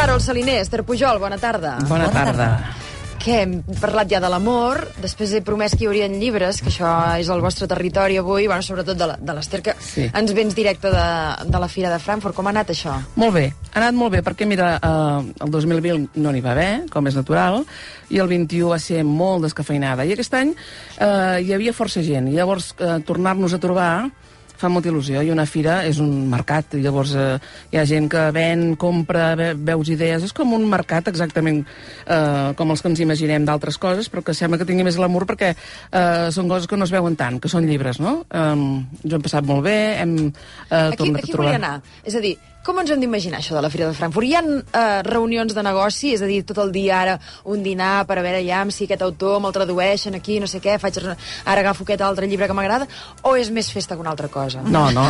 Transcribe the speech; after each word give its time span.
Carol 0.00 0.20
Saliner, 0.22 0.62
Esther 0.62 0.80
Pujol, 0.82 1.18
bona 1.20 1.36
tarda. 1.36 1.74
Bona, 1.86 2.06
Bona 2.08 2.10
tarda. 2.10 2.32
tarda. 2.32 2.76
Què, 3.20 3.34
hem 3.42 3.50
parlat 3.82 4.08
ja 4.08 4.16
de 4.16 4.30
l'amor, 4.32 4.78
després 5.02 5.34
he 5.36 5.42
promès 5.44 5.74
que 5.76 5.84
hi 5.84 5.88
haurien 5.90 6.14
llibres, 6.16 6.62
que 6.64 6.70
això 6.72 6.88
és 7.20 7.28
el 7.28 7.42
vostre 7.44 7.66
territori 7.68 8.16
avui, 8.16 8.46
bueno, 8.48 8.64
sobretot 8.64 8.96
de 8.96 9.34
l'Ester, 9.36 9.60
que 9.60 9.74
Sí. 9.78 10.06
ens 10.14 10.32
vens 10.32 10.54
directe 10.56 10.88
de, 10.88 11.04
de 11.44 11.58
la 11.60 11.68
Fira 11.68 11.90
de 11.92 11.98
Frankfurt. 11.98 12.34
Com 12.34 12.46
ha 12.46 12.50
anat 12.54 12.70
això? 12.72 12.94
Molt 13.16 13.34
bé, 13.34 13.52
ha 13.74 13.78
anat 13.78 13.92
molt 13.92 14.12
bé, 14.16 14.22
perquè 14.24 14.46
mira, 14.48 14.78
eh, 14.82 15.34
el 15.44 15.50
2020 15.50 16.08
no 16.14 16.32
n'hi 16.32 16.40
va 16.40 16.52
haver, 16.52 16.88
com 16.88 17.06
és 17.06 17.14
natural, 17.14 17.60
i 18.08 18.18
el 18.24 18.26
21 18.26 18.70
va 18.70 18.78
ser 18.78 19.04
molt 19.04 19.42
descafeinada. 19.44 20.06
I 20.08 20.14
aquest 20.16 20.32
any 20.32 20.54
eh, 20.96 21.42
hi 21.44 21.52
havia 21.52 21.74
força 21.76 22.00
gent, 22.00 22.26
i 22.32 22.38
llavors 22.40 22.72
eh, 22.78 23.02
tornar-nos 23.04 23.52
a 23.52 23.58
trobar 23.60 24.08
fa 24.60 24.70
molta 24.72 24.90
il·lusió, 24.90 25.22
i 25.24 25.32
una 25.32 25.46
fira 25.48 25.80
és 25.88 26.00
un 26.02 26.10
mercat, 26.30 26.76
i 26.76 26.82
llavors 26.84 27.14
eh, 27.16 27.38
hi 27.72 27.80
ha 27.80 27.86
gent 27.88 28.08
que 28.12 28.26
ven, 28.36 28.74
compra, 28.80 29.32
ve, 29.38 29.52
veus 29.54 29.90
idees, 29.92 30.26
és 30.26 30.36
com 30.36 30.52
un 30.56 30.66
mercat 30.70 31.08
exactament 31.12 31.62
eh, 31.64 32.50
com 32.58 32.74
els 32.74 32.84
que 32.84 32.92
ens 32.92 33.02
imaginem 33.04 33.48
d'altres 33.48 33.80
coses, 33.80 34.10
però 34.12 34.24
que 34.26 34.36
sembla 34.36 34.60
que 34.60 34.68
tingui 34.68 34.86
més 34.86 35.00
glamour 35.00 35.26
perquè 35.30 35.54
eh, 35.54 36.28
són 36.34 36.50
coses 36.50 36.68
que 36.70 36.78
no 36.78 36.88
es 36.88 36.94
veuen 36.94 37.16
tant, 37.20 37.40
que 37.40 37.50
són 37.52 37.68
llibres, 37.68 38.02
no? 38.02 38.20
Um, 38.30 38.84
jo 39.04 39.16
hem 39.16 39.24
passat 39.24 39.46
molt 39.48 39.64
bé, 39.66 39.78
hem 40.02 40.16
eh, 40.28 40.30
Aquí, 40.70 41.02
tornat 41.02 41.22
aquí 41.24 41.32
a 41.32 41.34
trobar... 41.34 41.50
volia 41.50 41.60
anar. 41.62 41.74
És 42.04 42.16
a 42.16 42.24
dir, 42.24 42.36
com 42.60 42.76
ens 42.78 42.90
hem 42.92 43.00
d'imaginar 43.00 43.38
això 43.40 43.54
de 43.56 43.62
la 43.64 43.70
Fira 43.72 43.86
de 43.88 43.94
Frankfurt? 43.96 44.26
Hi 44.28 44.34
ha 44.36 44.40
eh, 44.44 45.02
reunions 45.06 45.54
de 45.56 45.62
negoci, 45.64 46.10
és 46.12 46.20
a 46.22 46.26
dir, 46.28 46.42
tot 46.44 46.58
el 46.60 46.68
dia 46.74 46.98
ara 47.00 47.14
un 47.48 47.62
dinar 47.64 48.04
per 48.06 48.18
a 48.20 48.22
veure 48.22 48.42
ja 48.44 48.58
si 48.70 48.84
aquest 48.84 49.00
autor 49.06 49.38
me'l 49.40 49.54
tradueixen 49.56 50.14
aquí, 50.18 50.36
no 50.42 50.46
sé 50.50 50.60
què, 50.60 50.74
faig, 50.78 50.98
ara 51.00 51.60
agafo 51.64 51.86
aquest 51.86 52.04
altre 52.04 52.28
llibre 52.28 52.46
que 52.50 52.56
m'agrada, 52.58 52.86
o 53.24 53.32
és 53.40 53.48
més 53.50 53.70
festa 53.72 53.96
que 53.96 54.04
una 54.04 54.12
altra 54.12 54.28
cosa? 54.28 54.60
No, 54.62 54.90
no. 54.92 55.06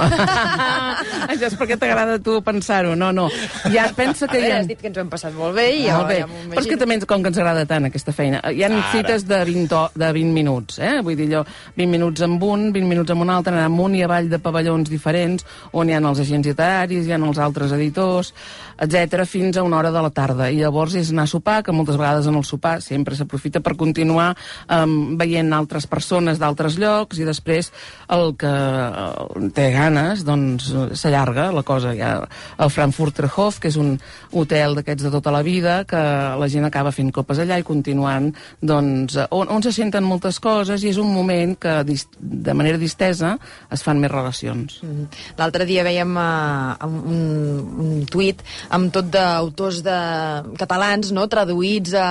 Això 1.31 1.49
és 1.51 1.57
perquè 1.59 1.77
t'agrada 1.81 2.21
tu 2.23 2.39
pensar-ho. 2.47 2.95
No, 2.99 3.11
no. 3.13 3.27
Ja 3.75 3.89
pensa 3.99 4.29
A 4.29 4.31
que 4.31 4.39
hi 4.39 4.45
veure, 4.47 4.55
ha... 4.55 4.61
has 4.63 4.71
dit 4.71 4.81
que 4.81 4.89
ens 4.93 5.01
ho 5.01 5.03
hem 5.03 5.11
passat 5.11 5.35
molt 5.35 5.59
bé 5.59 5.67
i 5.75 5.83
jo 5.89 5.97
Molt 5.99 6.09
bé. 6.13 6.21
ja 6.23 6.29
m'ho 6.31 6.45
Però 6.55 6.63
és 6.63 6.71
que 6.71 6.79
també, 6.81 7.01
com 7.03 7.23
que 7.27 7.33
ens 7.35 7.43
agrada 7.43 7.67
tant 7.71 7.91
aquesta 7.91 8.15
feina, 8.15 8.41
hi 8.55 8.63
ha 8.67 8.71
cites 8.93 9.27
de 9.29 9.43
20, 9.51 9.75
o- 9.77 9.91
de 9.99 10.13
20 10.21 10.33
minuts, 10.39 10.79
eh? 10.79 10.95
Vull 11.03 11.19
dir 11.19 11.27
allò, 11.33 11.43
20 11.77 11.91
minuts 11.99 12.23
amb 12.27 12.47
un, 12.47 12.69
20 12.73 12.89
minuts 12.95 13.11
amb 13.15 13.27
un 13.27 13.35
altre, 13.35 13.55
anar 13.59 13.67
amunt 13.73 13.99
i 13.99 14.05
avall 14.07 14.31
de 14.31 14.39
pavellons 14.39 14.89
diferents, 14.91 15.45
on 15.75 15.91
hi 15.91 15.99
ha 15.99 16.03
els 16.05 16.23
agents 16.23 16.47
literaris, 16.53 17.07
hi 17.11 17.15
ha 17.17 17.21
els 17.21 17.40
altres 17.41 17.73
editors, 17.77 18.35
etc 18.81 19.25
fins 19.29 19.57
a 19.57 19.63
una 19.63 19.79
hora 19.79 19.91
de 19.93 20.03
la 20.03 20.11
tarda. 20.11 20.51
I 20.51 20.61
llavors 20.63 20.95
és 20.99 21.11
anar 21.13 21.27
a 21.29 21.31
sopar, 21.31 21.61
que 21.65 21.75
moltes 21.77 21.99
vegades 22.01 22.27
en 22.27 22.39
el 22.39 22.47
sopar 22.49 22.79
sempre 22.85 23.17
s'aprofita 23.17 23.61
per 23.61 23.77
continuar 23.79 24.33
um, 24.69 25.17
veient 25.21 25.53
altres 25.53 25.87
persones 25.91 26.41
d'altres 26.41 26.79
llocs 26.81 27.21
i 27.21 27.27
després 27.29 27.71
el 28.11 28.35
que 28.41 28.53
té 29.57 29.71
ganes, 29.75 30.25
doncs 30.27 30.71
s'allarga 30.99 31.51
la 31.55 31.65
cosa. 31.67 31.95
Hi 31.95 32.03
ha 32.05 32.15
el 32.59 32.73
Frankfurter 32.73 33.29
Hof, 33.31 33.61
que 33.61 33.71
és 33.71 33.79
un 33.81 33.95
hotel 34.33 34.77
d'aquests 34.79 35.07
de 35.07 35.13
tota 35.13 35.33
la 35.35 35.43
vida, 35.47 35.83
que 35.89 36.01
la 36.41 36.49
gent 36.51 36.67
acaba 36.69 36.95
fent 36.95 37.13
copes 37.15 37.41
allà 37.43 37.61
i 37.61 37.67
continuant, 37.67 38.31
doncs, 38.61 39.19
on, 39.31 39.51
on 39.51 39.65
se 39.65 39.73
senten 39.75 40.07
moltes 40.07 40.41
coses 40.43 40.85
i 40.85 40.91
és 40.93 41.01
un 41.01 41.13
moment 41.15 41.57
que 41.61 41.81
de 41.85 42.55
manera 42.57 42.81
distesa 42.81 43.37
es 43.71 43.85
fan 43.87 44.01
més 44.03 44.13
relacions. 44.13 44.81
Mhm. 44.83 45.07
L'altre 45.39 45.67
dia 45.69 45.85
veiem 45.87 46.17
uh, 46.17 46.77
un, 46.87 47.21
un 47.31 48.05
tuit 48.11 48.43
amb 48.71 48.93
tot 48.95 49.09
d'autors 49.13 49.81
de 49.87 49.99
catalans 50.61 51.13
no, 51.17 51.27
traduïts 51.31 51.95
a, 51.99 52.09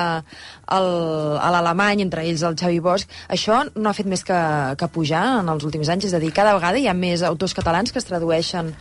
a 0.70 1.52
l'alemany, 1.56 2.04
entre 2.06 2.26
ells 2.28 2.46
el 2.48 2.58
Xavi 2.60 2.80
Bosch. 2.84 3.10
Això 3.30 3.62
no 3.76 3.90
ha 3.90 3.98
fet 3.98 4.10
més 4.10 4.26
que, 4.26 4.40
que 4.80 4.92
pujar 4.94 5.26
en 5.44 5.52
els 5.52 5.66
últims 5.68 5.90
anys? 5.90 6.10
És 6.10 6.18
a 6.18 6.24
dir, 6.24 6.34
cada 6.36 6.56
vegada 6.58 6.80
hi 6.82 6.90
ha 6.90 6.98
més 6.98 7.24
autors 7.28 7.56
catalans 7.58 7.94
que 7.94 8.02
es 8.02 8.10
tradueixen 8.10 8.74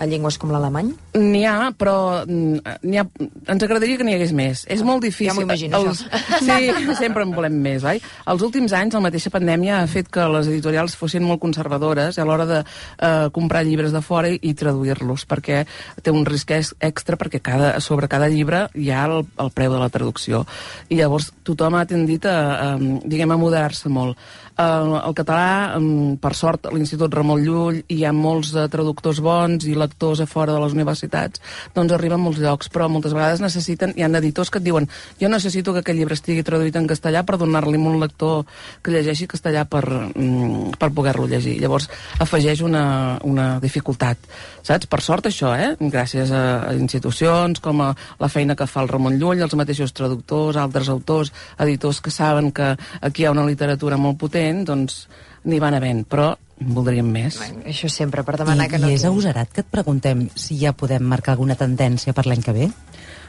a 0.00 0.06
llengües 0.08 0.38
com 0.40 0.52
l'alemany? 0.52 0.94
N'hi 1.20 1.42
ha, 1.44 1.70
però 1.76 2.22
mm, 2.24 2.76
n'hi 2.88 3.00
ha, 3.00 3.04
ens 3.52 3.64
agradaria 3.66 3.98
que 4.00 4.06
n'hi 4.06 4.16
hagués 4.16 4.32
més. 4.36 4.64
És 4.72 4.80
molt 4.86 5.04
difícil. 5.04 5.28
Ja 5.28 5.36
m'ho 5.36 5.44
imagino, 5.44 5.80
Els, 5.80 6.00
sí, 6.46 6.94
sempre 6.98 7.26
en 7.26 7.34
volem 7.36 7.58
més, 7.60 7.84
oi? 7.84 8.00
Els 8.32 8.44
últims 8.46 8.72
anys, 8.76 8.96
la 8.96 9.04
mateixa 9.04 9.32
pandèmia 9.34 9.82
ha 9.82 9.90
fet 9.90 10.08
que 10.12 10.24
les 10.32 10.48
editorials 10.48 10.96
fossin 10.96 11.26
molt 11.26 11.42
conservadores 11.42 12.18
a 12.18 12.26
l'hora 12.28 12.48
de 12.48 12.62
eh, 12.62 13.28
comprar 13.36 13.64
llibres 13.68 13.92
de 13.92 14.00
fora 14.04 14.32
i, 14.32 14.40
i 14.40 14.54
traduir-los, 14.56 15.26
perquè 15.28 15.62
té 16.00 16.14
un 16.14 16.24
risc 16.28 16.54
ex- 16.56 16.74
extra, 16.80 17.20
perquè 17.20 17.42
cada, 17.44 17.74
sobre 17.84 18.08
cada 18.08 18.30
llibre 18.32 18.66
hi 18.74 18.88
ha 18.94 19.04
el, 19.10 19.26
el 19.36 19.52
preu 19.52 19.76
de 19.76 19.82
la 19.82 19.92
traducció. 19.92 20.46
I 20.88 21.02
llavors 21.02 21.30
tothom 21.44 21.76
ha 21.76 21.84
tendit 21.88 22.24
a, 22.24 22.38
a 22.54 22.70
diguem, 22.80 23.36
a 23.36 23.40
moderar-se 23.40 23.92
molt. 23.92 24.16
El, 24.60 24.94
el 24.98 25.14
català, 25.16 25.76
em, 25.78 26.16
per 26.20 26.34
sort, 26.36 26.66
a 26.68 26.74
l'Institut 26.74 27.14
Ramon 27.14 27.40
Llull 27.44 27.80
hi 27.88 28.02
ha 28.04 28.12
molts 28.12 28.52
eh, 28.54 28.66
traductors 28.72 29.22
bons 29.24 29.64
i 29.64 29.76
lectors 29.90 30.22
a 30.22 30.28
fora 30.30 30.54
de 30.54 30.62
les 30.62 30.74
universitats, 30.76 31.42
doncs 31.74 31.92
arriben 31.92 32.20
a 32.20 32.22
molts 32.22 32.40
llocs, 32.40 32.70
però 32.72 32.88
moltes 32.88 33.14
vegades 33.16 33.42
necessiten, 33.42 33.92
hi 33.96 34.06
ha 34.06 34.10
editors 34.20 34.50
que 34.50 34.60
et 34.60 34.66
diuen 34.66 34.86
jo 35.20 35.28
necessito 35.28 35.74
que 35.74 35.82
aquest 35.82 35.98
llibre 35.98 36.16
estigui 36.16 36.44
traduït 36.46 36.76
en 36.78 36.88
castellà 36.90 37.24
per 37.26 37.38
donar-li 37.40 37.78
un 37.80 37.98
lector 38.00 38.44
que 38.82 38.94
llegeixi 38.94 39.28
castellà 39.30 39.64
per, 39.68 39.82
mm, 39.90 40.76
per 40.78 40.90
poder-lo 40.94 41.26
llegir. 41.26 41.58
Llavors 41.60 41.88
afegeix 42.20 42.62
una, 42.62 43.18
una 43.24 43.58
dificultat, 43.60 44.18
saps? 44.62 44.86
Per 44.90 45.00
sort 45.02 45.26
això, 45.30 45.54
eh? 45.56 45.74
Gràcies 45.80 46.30
a, 46.30 46.44
a 46.70 46.74
institucions 46.76 47.60
com 47.60 47.80
a 47.84 47.94
la 48.20 48.28
feina 48.28 48.56
que 48.56 48.68
fa 48.70 48.84
el 48.84 48.92
Ramon 48.92 49.18
Llull, 49.18 49.42
els 49.42 49.56
mateixos 49.58 49.94
traductors, 49.96 50.56
altres 50.56 50.88
autors, 50.92 51.32
editors 51.58 52.00
que 52.00 52.10
saben 52.14 52.52
que 52.52 52.76
aquí 53.00 53.24
hi 53.24 53.26
ha 53.26 53.34
una 53.34 53.46
literatura 53.48 53.98
molt 54.00 54.18
potent, 54.20 54.64
doncs 54.68 55.06
n'hi 55.44 55.60
van 55.60 55.74
havent, 55.74 56.04
però 56.04 56.34
voldríem 56.60 57.08
més. 57.08 57.40
Això 57.64 57.88
sempre, 57.92 58.24
per 58.26 58.36
demanar 58.40 58.68
I, 58.68 58.72
que 58.72 58.80
no... 58.80 58.90
I 58.90 58.98
és 58.98 59.06
agosarat 59.08 59.52
que 59.54 59.64
et 59.64 59.70
preguntem 59.72 60.28
si 60.38 60.58
ja 60.60 60.74
podem 60.76 61.04
marcar 61.08 61.34
alguna 61.36 61.56
tendència 61.58 62.14
per 62.16 62.26
l'any 62.28 62.44
que 62.44 62.56
ve? 62.56 62.68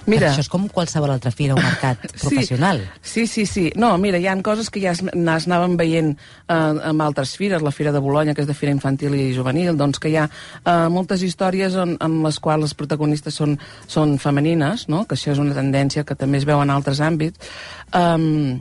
Mira, 0.07 0.25
Perquè 0.25 0.29
això 0.31 0.41
és 0.41 0.49
com 0.49 0.63
qualsevol 0.71 1.11
altra 1.13 1.29
fira 1.33 1.53
o 1.53 1.59
mercat 1.61 2.01
professional. 2.23 2.81
Sí, 3.05 3.27
sí, 3.29 3.45
sí. 3.45 3.67
No, 3.77 3.91
mira, 4.01 4.17
hi 4.17 4.25
han 4.31 4.41
coses 4.45 4.71
que 4.73 4.81
ja 4.81 4.95
es, 4.95 5.03
es 5.05 5.45
anaven 5.47 5.75
veient 5.77 6.15
eh, 6.15 6.55
amb 6.55 7.05
altres 7.05 7.35
fires, 7.37 7.61
la 7.61 7.73
Fira 7.75 7.93
de 7.93 8.01
Bologna, 8.01 8.33
que 8.33 8.41
és 8.41 8.49
de 8.49 8.57
fira 8.57 8.73
infantil 8.73 9.15
i 9.17 9.29
juvenil, 9.35 9.75
doncs 9.77 10.01
que 10.01 10.09
hi 10.09 10.17
ha 10.17 10.25
eh, 10.25 10.89
moltes 10.89 11.21
històries 11.27 11.77
en, 11.77 11.95
en 12.01 12.17
les 12.25 12.41
quals 12.41 12.65
les 12.65 12.75
protagonistes 12.77 13.37
són, 13.37 13.59
són 13.85 14.17
femenines, 14.21 14.87
no? 14.89 15.05
que 15.05 15.19
això 15.19 15.35
és 15.35 15.43
una 15.43 15.55
tendència 15.57 16.05
que 16.07 16.17
també 16.17 16.41
es 16.41 16.49
veu 16.49 16.61
en 16.63 16.73
altres 16.73 17.01
àmbits. 17.05 17.53
Um, 17.93 18.57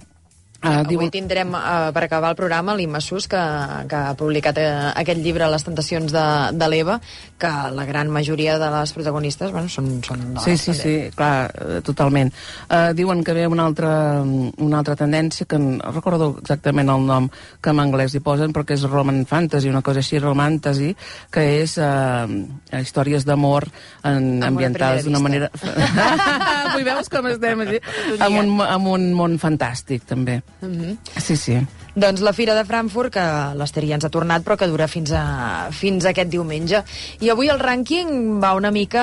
Uh, 0.61 0.83
Avui 0.85 1.09
tindrem, 1.09 1.55
uh, 1.57 1.89
per 1.89 2.03
acabar 2.05 2.35
el 2.35 2.37
programa, 2.37 2.75
l'Imma 2.77 3.01
Sus, 3.01 3.25
que, 3.33 3.41
que 3.89 3.97
ha 3.97 4.13
publicat 4.13 4.59
uh, 4.61 4.91
aquest 5.01 5.23
llibre, 5.25 5.47
Les 5.49 5.65
tentacions 5.65 6.13
de, 6.13 6.25
de 6.53 6.69
l'Eva, 6.69 6.99
que 7.41 7.53
la 7.73 7.87
gran 7.89 8.11
majoria 8.13 8.59
de 8.61 8.69
les 8.75 8.93
protagonistes 8.93 9.55
bueno, 9.55 9.73
són, 9.73 9.89
són 10.05 10.21
dones. 10.21 10.45
Sí, 10.45 10.59
sí, 10.61 10.75
també. 10.75 10.83
sí, 10.83 11.15
clar, 11.17 11.49
eh, 11.49 11.79
totalment. 11.87 12.29
Uh, 12.69 12.91
diuen 12.93 13.25
que 13.25 13.33
ve 13.39 13.47
una 13.49 13.65
altra, 13.71 13.95
una 14.21 14.83
altra 14.83 14.99
tendència, 15.01 15.49
que 15.49 15.57
no 15.63 15.95
recordo 15.95 16.35
exactament 16.43 16.93
el 16.93 17.09
nom 17.09 17.31
que 17.33 17.73
en 17.73 17.81
anglès 17.81 18.19
hi 18.19 18.21
posen, 18.21 18.53
però 18.53 18.69
que 18.69 18.77
és 18.77 18.85
Roman 18.85 19.25
Fantasy, 19.25 19.73
una 19.73 19.81
cosa 19.81 20.05
així, 20.05 20.21
Romantasy, 20.21 20.93
que 21.33 21.47
és 21.63 21.79
uh, 21.81 22.29
històries 22.77 23.25
d'amor 23.25 23.71
ambientades 24.05 25.09
d'una 25.09 25.25
manera... 25.25 25.49
Vull 26.77 26.85
veus 26.87 27.09
com 27.11 27.33
estem 27.33 27.65
així? 27.65 27.81
Amb 28.21 28.45
un, 28.45 28.57
amb 28.69 28.93
un 28.93 29.13
món 29.17 29.41
fantàstic, 29.41 30.05
també. 30.05 30.43
Mhm. 30.61 30.99
Sí, 31.19 31.37
sí. 31.37 31.67
Doncs 32.01 32.23
la 32.25 32.33
Fira 32.33 32.55
de 32.57 32.63
Frankfurt, 32.65 33.13
que 33.13 33.23
l'Ester 33.61 33.83
ja 33.85 33.99
ens 33.99 34.07
ha 34.07 34.11
tornat, 34.13 34.41
però 34.47 34.55
que 34.57 34.69
dura 34.71 34.87
fins, 34.89 35.11
a, 35.13 35.69
fins 35.77 36.07
aquest 36.09 36.31
diumenge. 36.33 36.81
I 37.21 37.29
avui 37.29 37.51
el 37.53 37.61
rànquing 37.61 38.39
va 38.41 38.55
una 38.57 38.71
mica 38.73 39.03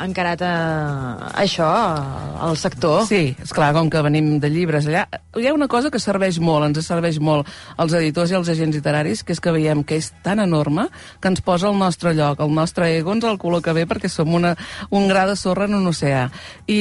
encarat 0.00 0.44
a, 0.46 0.52
això, 1.42 1.68
al 2.48 2.56
sector. 2.56 3.02
Sí, 3.10 3.34
és 3.36 3.52
clar, 3.52 3.74
com 3.76 3.90
que 3.92 4.00
venim 4.06 4.38
de 4.40 4.48
llibres 4.48 4.88
allà, 4.88 5.04
hi 5.36 5.48
ha 5.48 5.52
una 5.52 5.68
cosa 5.68 5.90
que 5.92 6.00
serveix 6.00 6.38
molt, 6.40 6.64
ens 6.70 6.88
serveix 6.88 7.18
molt 7.20 7.50
als 7.76 7.92
editors 7.98 8.32
i 8.32 8.38
als 8.38 8.48
agents 8.54 8.78
literaris, 8.78 9.22
que 9.26 9.36
és 9.36 9.44
que 9.44 9.52
veiem 9.52 9.84
que 9.84 9.98
és 10.00 10.08
tan 10.24 10.40
enorme 10.40 10.86
que 11.20 11.28
ens 11.28 11.44
posa 11.44 11.68
al 11.68 11.76
nostre 11.76 12.14
lloc, 12.16 12.40
el 12.40 12.54
nostre 12.54 12.88
ego 12.96 13.12
ens 13.12 13.28
el 13.28 13.36
col·loca 13.42 13.76
bé 13.76 13.84
perquè 13.90 14.08
som 14.08 14.32
una, 14.32 14.54
un 14.88 15.04
gra 15.10 15.26
de 15.28 15.36
sorra 15.36 15.68
en 15.68 15.76
un 15.76 15.92
oceà. 15.92 16.24
I, 16.64 16.80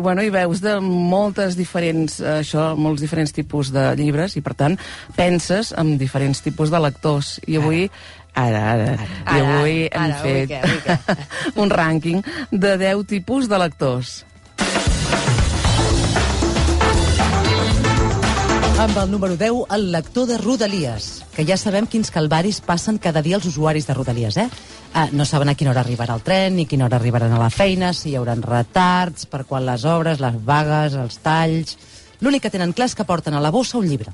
bueno, 0.00 0.24
i 0.24 0.32
veus 0.32 0.64
de 0.64 0.78
moltes 0.80 1.60
diferents, 1.60 2.22
eh, 2.24 2.40
això, 2.40 2.70
molts 2.78 3.04
diferents 3.04 3.36
tipus 3.36 3.74
de 3.74 3.90
llibres, 4.00 4.38
i 4.40 4.44
per 4.44 4.56
tant 4.56 4.80
penses 5.16 5.72
en 5.76 5.96
diferents 5.98 6.42
tipus 6.44 6.70
de 6.70 6.80
lectors. 6.80 7.38
I 7.46 7.58
avui 7.62 7.88
Ara, 8.34 8.60
ara. 8.72 8.94
I 8.98 9.38
Ara, 9.38 9.58
avui 9.58 9.74
hem 9.86 10.00
ara, 10.02 10.14
avui 10.18 10.32
fet 10.32 10.48
què, 10.50 10.60
avui 10.66 10.80
què? 10.82 11.26
un 11.62 11.70
rànquing 11.70 12.24
de 12.50 12.72
10 12.80 13.04
tipus 13.06 13.46
de 13.50 13.60
lectors. 13.62 14.24
Amb 18.84 18.98
el 18.98 19.12
número 19.12 19.36
10, 19.38 19.70
el 19.70 19.84
lector 19.92 20.26
de 20.26 20.36
Rodalies, 20.36 21.22
que 21.32 21.44
ja 21.46 21.54
sabem 21.56 21.86
quins 21.86 22.10
calvaris 22.10 22.58
passen 22.60 22.98
cada 22.98 23.22
dia 23.22 23.38
els 23.38 23.46
usuaris 23.46 23.86
de 23.86 23.94
Rodalies, 23.94 24.36
eh? 24.36 24.48
Ah, 24.92 25.06
no 25.14 25.24
saben 25.24 25.48
a 25.48 25.54
quina 25.54 25.70
hora 25.70 25.84
arribarà 25.86 26.18
el 26.18 26.26
tren, 26.26 26.58
ni 26.58 26.66
a 26.66 26.70
quina 26.70 26.88
hora 26.88 26.98
arribaran 26.98 27.32
a 27.32 27.38
la 27.38 27.52
feina, 27.54 27.94
si 27.94 28.10
hi 28.10 28.18
haurà 28.18 28.34
retards, 28.42 29.30
per 29.30 29.44
quan 29.46 29.64
les 29.64 29.86
obres, 29.86 30.20
les 30.20 30.42
vagues, 30.42 30.98
els 30.98 31.22
talls... 31.22 31.78
L'únic 32.20 32.44
que 32.44 32.50
tenen 32.50 32.72
clar 32.72 32.86
és 32.88 32.94
que 32.96 33.04
porten 33.04 33.34
a 33.34 33.40
la 33.42 33.50
bossa 33.52 33.76
un 33.78 33.88
llibre. 33.88 34.12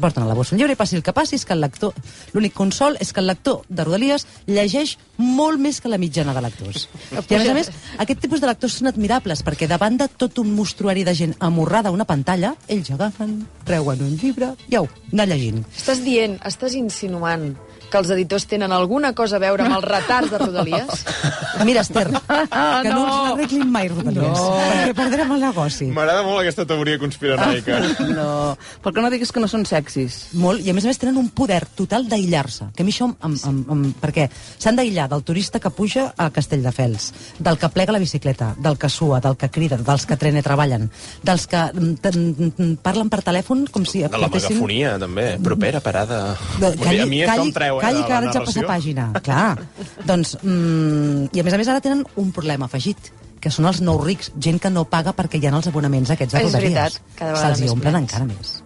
Porten 0.00 0.24
a 0.24 0.28
la 0.28 0.36
bossa 0.36 0.54
un 0.54 0.60
llibre 0.60 0.76
i 0.76 0.78
passi 0.78 0.96
el 0.98 1.04
que 1.04 1.14
passi, 1.16 1.36
és 1.36 1.44
que 1.46 1.54
el 1.56 1.62
lector... 1.64 1.94
L'únic 2.34 2.54
consol 2.56 2.98
és 3.00 3.12
que 3.12 3.22
el 3.22 3.28
lector 3.30 3.62
de 3.68 3.84
Rodalies 3.84 4.26
llegeix 4.46 4.96
molt 5.16 5.60
més 5.62 5.80
que 5.80 5.90
la 5.92 5.98
mitjana 6.00 6.34
de 6.36 6.42
lectors. 6.44 6.88
I 7.12 7.20
a 7.20 7.40
més 7.40 7.50
a 7.50 7.56
més, 7.56 7.70
aquest 8.02 8.20
tipus 8.24 8.42
de 8.42 8.50
lectors 8.50 8.78
són 8.80 8.90
admirables, 8.92 9.42
perquè 9.46 9.68
davant 9.70 9.96
de 10.00 10.08
tot 10.08 10.40
un 10.42 10.52
mostruari 10.56 11.06
de 11.06 11.14
gent 11.16 11.36
amorrada 11.40 11.90
a 11.90 11.96
una 11.96 12.08
pantalla, 12.08 12.54
ells 12.68 12.92
agafen, 12.92 13.38
treuen 13.68 14.04
un 14.04 14.16
llibre 14.20 14.52
i 14.68 14.78
au, 14.80 14.90
anar 15.12 15.28
llegint. 15.32 15.64
Estàs 15.76 16.04
dient, 16.04 16.36
estàs 16.44 16.76
insinuant 16.76 17.54
que 17.90 17.98
els 18.00 18.10
editors 18.14 18.46
tenen 18.50 18.72
alguna 18.72 19.12
cosa 19.16 19.36
a 19.36 19.42
veure 19.42 19.64
amb 19.66 19.76
els 19.78 19.84
retards 19.86 20.30
de 20.32 20.38
Rodalies? 20.42 21.04
Mira, 21.66 21.80
Esther, 21.86 22.08
que 22.10 22.90
no, 22.90 22.98
no. 22.98 23.04
ens 23.06 23.32
arreglin 23.32 23.70
mai 23.72 23.88
Rodalies, 23.88 24.26
No. 24.26 24.50
perquè 24.60 24.94
perdrem 24.98 25.32
el 25.36 25.44
negoci. 25.46 25.88
M'agrada 25.94 26.24
molt 26.26 26.42
aquesta 26.42 26.66
teoria 26.68 26.98
conspiranoica. 27.00 27.78
No, 28.10 28.56
perquè 28.84 29.02
no 29.04 29.10
diguis 29.12 29.32
que 29.32 29.40
no 29.42 29.48
són 29.50 29.64
sexis. 29.68 30.18
Molt, 30.36 30.64
i 30.64 30.70
a 30.70 30.76
més 30.76 30.84
a 30.84 30.90
més 30.90 31.00
tenen 31.00 31.18
un 31.20 31.30
poder 31.34 31.62
total 31.78 32.06
d'aïllar-se, 32.10 32.70
que 32.76 32.84
a 32.84 32.86
mi 32.86 32.94
això 32.94 33.08
em, 33.08 33.16
em, 33.30 33.36
em, 33.50 33.62
em, 33.76 33.84
perquè 34.02 34.28
s'han 34.58 34.76
d'aïllar 34.78 35.08
del 35.12 35.24
turista 35.26 35.60
que 35.62 35.70
puja 35.74 36.08
a 36.16 36.28
Castelldefels, 36.34 37.12
del 37.38 37.58
que 37.58 37.70
plega 37.72 37.94
la 37.94 38.02
bicicleta, 38.02 38.54
del 38.58 38.78
que 38.78 38.88
sua, 38.92 39.20
del 39.24 39.36
que 39.36 39.50
crida, 39.50 39.78
dels 39.78 40.06
que 40.06 40.16
trene 40.20 40.42
treballen, 40.44 40.90
dels 41.22 41.46
que 41.50 41.62
mm, 41.72 41.96
mm, 42.02 42.74
parlen 42.84 43.10
per 43.12 43.22
telèfon 43.26 43.66
com 43.72 43.84
si... 43.88 44.04
De 44.06 44.18
la 44.20 44.28
megafonia, 44.32 44.96
també. 45.02 45.26
Propera 45.42 45.80
parada. 45.84 46.20
De, 46.60 46.72
Vull 46.76 46.88
dir, 46.90 47.00
a 47.02 47.06
mi 47.10 47.22
això 47.24 47.42
em 47.44 47.52
treu, 47.54 47.75
eh, 47.78 47.84
calli, 47.84 48.00
de 48.00 48.06
que 48.06 48.12
ara 48.12 48.26
ets 48.26 48.36
a 48.36 48.40
passar 48.40 48.62
narració. 48.62 48.68
pàgina. 48.74 49.12
Clar. 49.22 49.58
doncs, 50.04 50.36
mm, 50.42 51.28
I 51.32 51.40
a 51.40 51.44
més 51.44 51.54
a 51.54 51.58
més 51.58 51.68
ara 51.68 51.80
tenen 51.80 52.04
un 52.16 52.32
problema 52.32 52.66
afegit 52.66 53.12
que 53.40 53.50
són 53.50 53.66
els 53.66 53.80
nous 53.80 54.02
rics, 54.04 54.32
gent 54.40 54.58
que 54.58 54.70
no 54.70 54.84
paga 54.84 55.12
perquè 55.14 55.38
hi 55.40 55.46
ha 55.46 55.54
els 55.54 55.66
abonaments 55.68 56.10
aquests 56.10 56.32
de 56.32 56.38
És 56.38 56.44
Rodalies. 56.52 56.72
veritat, 56.74 57.02
cada 57.14 57.32
vegada 57.32 57.48
Se'ls 57.54 57.60
més 57.60 57.70
omplen 57.70 57.92
plens. 57.92 58.12
encara 58.12 58.24
més. 58.24 58.62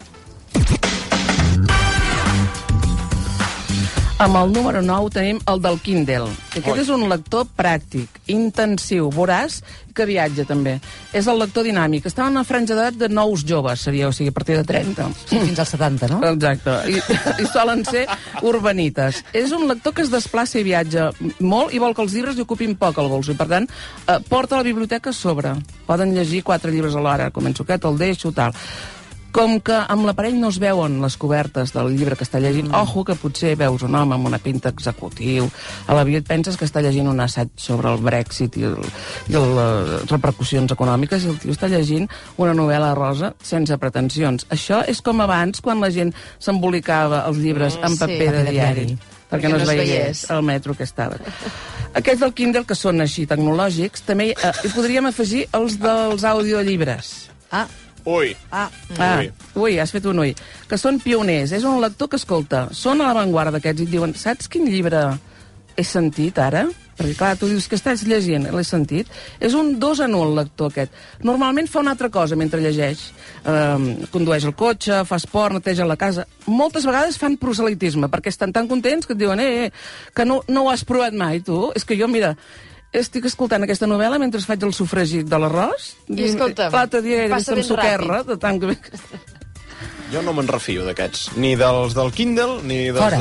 Amb 4.20 4.36
el 4.36 4.50
número 4.52 4.82
9 4.84 5.08
tenim 5.14 5.38
el 5.48 5.62
del 5.64 5.78
Kindle. 5.80 6.26
Aquest 6.50 6.66
Oi. 6.68 6.80
és 6.82 6.88
un 6.92 7.06
lector 7.08 7.46
pràctic, 7.56 8.18
intensiu, 8.28 9.06
voraç, 9.08 9.62
que 9.96 10.04
viatja 10.04 10.44
també. 10.44 10.74
És 11.16 11.24
el 11.32 11.40
lector 11.40 11.64
dinàmic. 11.64 12.04
Està 12.04 12.26
en 12.26 12.36
una 12.36 12.42
franja 12.44 12.76
d'edat 12.76 12.98
de 13.00 13.08
nous 13.08 13.46
joves, 13.48 13.80
seria, 13.80 14.10
o 14.10 14.12
sigui, 14.12 14.28
a 14.28 14.36
partir 14.36 14.58
de 14.58 14.66
30. 14.68 15.08
Sí, 15.24 15.40
fins 15.40 15.64
als 15.64 15.72
70, 15.72 16.12
no? 16.12 16.20
Exacte. 16.34 16.76
I, 16.92 17.00
I 17.40 17.48
solen 17.48 17.80
ser 17.88 18.04
urbanites. 18.44 19.24
És 19.32 19.56
un 19.56 19.64
lector 19.72 19.96
que 19.96 20.04
es 20.04 20.12
desplaça 20.12 20.60
i 20.60 20.68
viatja 20.68 21.08
molt 21.40 21.72
i 21.72 21.80
vol 21.80 21.96
que 21.96 22.04
els 22.04 22.12
llibres 22.12 22.36
li 22.36 22.44
ocupin 22.44 22.76
poc 22.76 23.00
al 23.00 23.08
bolso. 23.08 23.32
I, 23.32 23.40
per 23.40 23.48
tant, 23.48 23.72
eh, 24.04 24.20
porta 24.28 24.60
la 24.60 24.68
biblioteca 24.68 25.16
a 25.16 25.16
sobre. 25.16 25.56
Poden 25.88 26.12
llegir 26.12 26.44
quatre 26.44 26.76
llibres 26.76 26.92
a 26.92 27.00
l'hora. 27.00 27.32
Començo 27.32 27.64
aquest, 27.64 27.88
el 27.88 27.96
deixo, 28.04 28.36
tal. 28.36 28.52
Com 29.30 29.60
que 29.62 29.76
amb 29.86 30.04
l'aparell 30.08 30.34
no 30.40 30.48
es 30.50 30.56
veuen 30.58 30.96
les 31.02 31.14
cobertes 31.20 31.70
del 31.70 31.92
llibre 31.94 32.16
que 32.18 32.24
està 32.26 32.40
llegint, 32.42 32.72
ojo 32.74 33.04
que 33.06 33.14
potser 33.14 33.52
veus 33.60 33.84
un 33.86 33.94
home 33.94 34.16
amb 34.16 34.26
una 34.26 34.40
pinta 34.42 34.72
executiu, 34.74 35.46
a 35.86 35.94
la 35.94 36.02
vida 36.04 36.18
et 36.18 36.26
penses 36.26 36.56
que 36.58 36.66
està 36.66 36.82
llegint 36.82 37.06
un 37.06 37.20
assaig 37.22 37.52
sobre 37.54 37.92
el 37.92 38.02
Brexit 38.02 38.56
i, 38.58 38.64
el, 38.66 38.74
i 39.30 39.36
les 39.38 40.10
repercussions 40.10 40.74
econòmiques, 40.74 41.22
i 41.24 41.30
el 41.30 41.38
tio 41.38 41.54
està 41.54 41.70
llegint 41.70 42.08
una 42.42 42.56
novel·la 42.58 42.90
rosa 42.98 43.32
sense 43.42 43.78
pretensions. 43.78 44.48
Això 44.50 44.80
és 44.90 44.98
com 45.00 45.22
abans, 45.22 45.62
quan 45.62 45.78
la 45.80 45.92
gent 45.94 46.10
s'embolicava 46.42 47.22
els 47.30 47.38
llibres 47.38 47.76
Mm, 47.80 47.84
en 47.86 47.94
sí. 47.94 47.98
paper 48.00 48.18
de 48.18 48.24
Paper 48.26 48.44
de 48.44 48.50
diari, 48.50 48.84
diari. 48.86 48.98
perquè 49.30 49.48
no 49.48 49.56
es 49.60 49.68
veiés 49.68 49.88
veiés. 49.88 50.24
el 50.30 50.42
metro 50.42 50.74
que 50.74 50.82
estava. 50.82 51.16
Aquests 51.94 52.20
del 52.20 52.34
Kindle, 52.34 52.64
que 52.66 52.74
són 52.74 53.00
així 53.00 53.26
tecnològics, 53.30 54.02
també 54.06 54.32
eh, 54.34 54.52
hi 54.64 54.70
podríem 54.74 55.06
afegir 55.06 55.46
els 55.52 55.78
dels 55.78 56.24
audiollibres. 56.24 57.30
Ah, 57.50 57.66
Ui. 58.04 58.36
ah, 58.50 58.68
Ah, 58.98 59.18
Ui. 59.20 59.30
ui, 59.54 59.78
has 59.78 59.92
fet 59.92 60.06
un 60.06 60.18
ui. 60.18 60.34
Que 60.68 60.78
són 60.78 61.00
pioners. 61.00 61.52
És 61.52 61.64
un 61.64 61.80
lector 61.82 62.08
que 62.08 62.16
escolta. 62.16 62.68
Són 62.72 63.00
a 63.00 63.08
l'avantguarda 63.10 63.52
d'aquests 63.58 63.80
i 63.80 63.84
et 63.84 63.90
diuen 63.90 64.14
saps 64.14 64.48
quin 64.48 64.66
llibre 64.68 65.18
he 65.76 65.84
sentit 65.84 66.38
ara? 66.38 66.66
Perquè, 67.00 67.14
clar, 67.16 67.36
tu 67.40 67.46
dius 67.48 67.64
que 67.70 67.78
estàs 67.78 68.02
llegint, 68.04 68.44
l'he 68.52 68.64
sentit. 68.64 69.08
És 69.40 69.54
un 69.56 69.78
dos 69.80 70.02
en 70.04 70.12
un, 70.14 70.34
lector 70.36 70.68
aquest. 70.68 70.92
Normalment 71.24 71.68
fa 71.70 71.80
una 71.80 71.94
altra 71.94 72.10
cosa 72.12 72.36
mentre 72.36 72.60
llegeix. 72.60 73.06
Um, 73.48 73.86
condueix 74.12 74.44
el 74.44 74.52
cotxe, 74.52 74.98
fa 75.08 75.16
esport, 75.16 75.54
neteja 75.56 75.86
la 75.88 75.96
casa. 75.96 76.26
Moltes 76.44 76.84
vegades 76.84 77.16
fan 77.16 77.38
proselitisme, 77.40 78.10
perquè 78.12 78.28
estan 78.28 78.52
tan 78.52 78.68
contents 78.68 79.06
que 79.08 79.16
et 79.16 79.22
diuen 79.22 79.40
eh, 79.40 79.48
eh, 79.64 79.70
que 80.12 80.26
no, 80.28 80.42
no 80.48 80.66
ho 80.66 80.70
has 80.74 80.84
provat 80.84 81.16
mai, 81.16 81.40
tu. 81.40 81.70
És 81.74 81.88
que 81.88 81.96
jo, 81.96 82.08
mira, 82.08 82.34
estic 82.92 83.28
escoltant 83.30 83.62
aquesta 83.66 83.86
novel·la 83.90 84.18
mentre 84.18 84.40
faig 84.42 84.64
el 84.66 84.74
sofregit 84.74 85.28
de 85.30 85.38
l'arròs. 85.38 85.92
I 86.10 86.24
escolta'm, 86.30 86.72
L'altre 86.74 87.02
dia 87.04 87.24
he 87.26 87.28
passa 87.30 87.54
vist 87.54 87.70
amb 87.70 87.82
ràpid. 88.10 88.26
de 88.32 88.36
tant 88.42 88.60
que... 88.60 88.76
Jo 90.10 90.24
no 90.26 90.32
me'n 90.34 90.48
refio 90.50 90.82
d'aquests. 90.88 91.36
Ni 91.38 91.54
dels 91.54 91.94
del 91.94 92.10
Kindle, 92.10 92.58
ni 92.66 92.90
dels 92.90 92.98
Fora, 92.98 93.20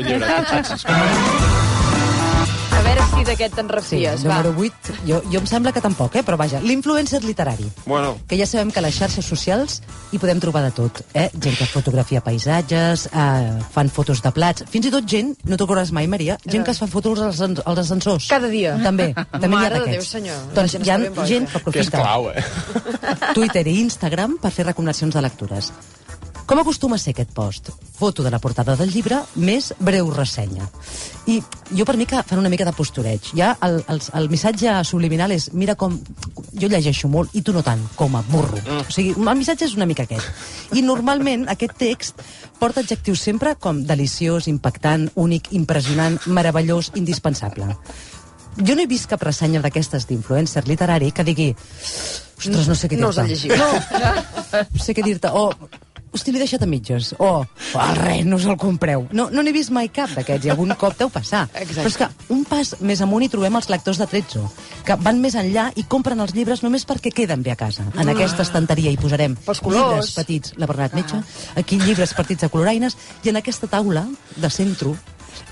de 0.00 0.18
tatxats. 0.24 1.55
Si 3.16 3.24
d'aquest 3.24 3.54
te'n 3.56 3.68
sí, 3.68 3.74
refies, 3.74 4.24
va. 4.26 4.42
número 4.42 4.52
8. 4.60 4.96
Jo, 5.08 5.20
jo 5.32 5.40
em 5.40 5.46
sembla 5.48 5.72
que 5.72 5.82
tampoc, 5.84 6.18
eh? 6.18 6.22
però 6.26 6.36
vaja, 6.40 6.60
l'influencer 6.60 7.22
literari. 7.24 7.66
Bueno, 7.86 8.16
que 8.28 8.36
ja 8.38 8.46
sabem 8.48 8.70
que 8.70 8.80
a 8.82 8.84
les 8.84 8.96
xarxes 8.98 9.24
socials 9.24 9.80
hi 10.12 10.20
podem 10.20 10.40
trobar 10.42 10.64
de 10.66 10.72
tot. 10.76 11.00
Eh? 11.14 11.28
Gent 11.32 11.56
que 11.56 11.68
fotografia 11.70 12.20
paisatges, 12.24 13.06
eh, 13.12 13.56
fan 13.72 13.90
fotos 13.92 14.22
de 14.24 14.32
plats, 14.36 14.66
fins 14.70 14.90
i 14.90 14.92
tot 14.92 15.08
gent, 15.08 15.34
no 15.48 15.56
t'ho 15.56 15.68
mai, 15.92 16.06
Maria, 16.06 16.38
gent 16.44 16.64
que 16.64 16.70
es 16.70 16.78
fa 16.78 16.86
fotos 16.86 17.20
als, 17.20 17.40
als 17.40 17.78
ascensors. 17.78 18.28
Cada 18.28 18.48
dia. 18.48 18.76
També. 18.82 19.12
també 19.32 19.46
ha 19.46 19.56
Mare 19.56 19.74
de 19.74 19.80
d'aquests. 19.80 19.96
Déu, 19.96 20.20
senyor, 20.20 20.46
Doncs 20.54 20.76
gent 20.76 20.86
hi 20.86 20.90
ha 20.90 21.26
gent 21.26 21.46
que 21.46 21.60
que 21.72 21.80
és 21.80 21.92
aprofita 21.92 22.02
clau, 22.02 22.30
eh? 22.30 23.32
Twitter 23.34 23.66
i 23.66 23.80
Instagram 23.80 24.38
per 24.42 24.52
fer 24.52 24.66
recomanacions 24.68 25.14
de 25.14 25.24
lectures. 25.24 25.72
Com 26.46 26.60
acostuma 26.62 26.94
a 26.94 27.02
ser 27.02 27.10
aquest 27.10 27.32
post? 27.34 27.72
Foto 27.98 28.22
de 28.22 28.30
la 28.30 28.38
portada 28.38 28.76
del 28.78 28.92
llibre 28.94 29.18
més 29.42 29.72
breu 29.82 30.12
ressenya. 30.14 30.68
I 31.26 31.40
jo 31.74 31.84
per 31.88 31.96
mi 31.98 32.06
que 32.06 32.20
fan 32.22 32.38
una 32.38 32.50
mica 32.52 32.64
de 32.68 32.74
postureig. 32.76 33.32
Ja 33.34 33.56
el, 33.66 33.80
el, 33.90 33.98
el 34.20 34.28
missatge 34.30 34.76
subliminal 34.86 35.34
és 35.34 35.48
mira 35.58 35.74
com... 35.74 35.96
Jo 36.56 36.68
llegeixo 36.70 37.10
molt 37.10 37.34
i 37.34 37.42
tu 37.42 37.52
no 37.52 37.64
tant, 37.66 37.82
com 37.98 38.14
a 38.14 38.22
burro. 38.30 38.60
Mm. 38.62 38.84
O 38.86 38.94
sigui, 38.94 39.16
el 39.18 39.40
missatge 39.40 39.66
és 39.66 39.74
una 39.74 39.88
mica 39.90 40.06
aquest. 40.06 40.28
I 40.78 40.84
normalment 40.86 41.48
aquest 41.50 41.74
text 41.80 42.22
porta 42.60 42.84
adjectius 42.84 43.24
sempre 43.26 43.56
com 43.58 43.82
deliciós, 43.88 44.46
impactant, 44.46 45.08
únic, 45.18 45.50
impressionant, 45.58 46.20
meravellós, 46.30 46.92
indispensable. 46.94 47.74
Jo 48.62 48.76
no 48.78 48.86
he 48.86 48.88
vist 48.88 49.10
cap 49.10 49.24
ressenya 49.26 49.60
d'aquestes 49.64 50.06
d'influencer 50.06 50.62
literari 50.70 51.10
que 51.10 51.26
digui 51.26 51.50
ostres, 51.56 52.70
no 52.70 52.78
sé 52.78 52.86
què 52.86 52.96
dir-te. 52.96 53.02
No 53.02 53.34
us. 53.34 53.44
No, 53.50 54.62
no 54.70 54.86
sé 54.86 54.94
què 54.96 55.04
dir-te. 55.04 55.34
O, 55.34 55.50
hosti, 56.16 56.34
l'he 56.34 56.42
deixat 56.42 56.64
a 56.64 56.68
mitges. 56.68 57.12
O, 57.18 57.30
oh, 57.44 57.86
res, 58.00 58.24
no 58.26 58.40
us 58.40 58.46
el 58.48 58.58
compreu. 58.60 59.06
No, 59.16 59.28
no 59.32 59.44
n'he 59.44 59.54
vist 59.54 59.72
mai 59.74 59.90
cap 59.94 60.12
d'aquests 60.16 60.48
i 60.48 60.52
algun 60.52 60.74
cop 60.78 60.96
deu 60.98 61.12
passar. 61.12 61.46
Exacte. 61.54 61.82
Però 61.82 61.92
és 61.92 61.98
que 62.00 62.34
un 62.34 62.44
pas 62.48 62.74
més 62.80 63.02
amunt 63.04 63.26
hi 63.26 63.30
trobem 63.32 63.60
els 63.60 63.70
lectors 63.72 64.00
de 64.02 64.08
Trezzo, 64.10 64.44
que 64.86 64.98
van 65.02 65.20
més 65.22 65.36
enllà 65.38 65.68
i 65.76 65.86
compren 65.88 66.20
els 66.24 66.34
llibres 66.36 66.64
només 66.66 66.86
perquè 66.88 67.12
queden 67.14 67.44
bé 67.46 67.54
a 67.54 67.58
casa. 67.60 67.86
En 67.96 68.12
aquesta 68.12 68.44
estanteria 68.46 68.92
hi 68.92 69.00
posarem 69.00 69.36
llibres 69.36 70.14
petits, 70.16 70.56
la 70.60 70.68
Bernat 70.70 70.96
Metge, 70.96 71.20
aquí 71.56 71.80
llibres 71.82 72.14
partits 72.16 72.46
de 72.46 72.52
coloraines, 72.52 72.96
i 73.24 73.32
en 73.32 73.40
aquesta 73.42 73.70
taula 73.70 74.06
de 74.36 74.50
centre 74.50 74.96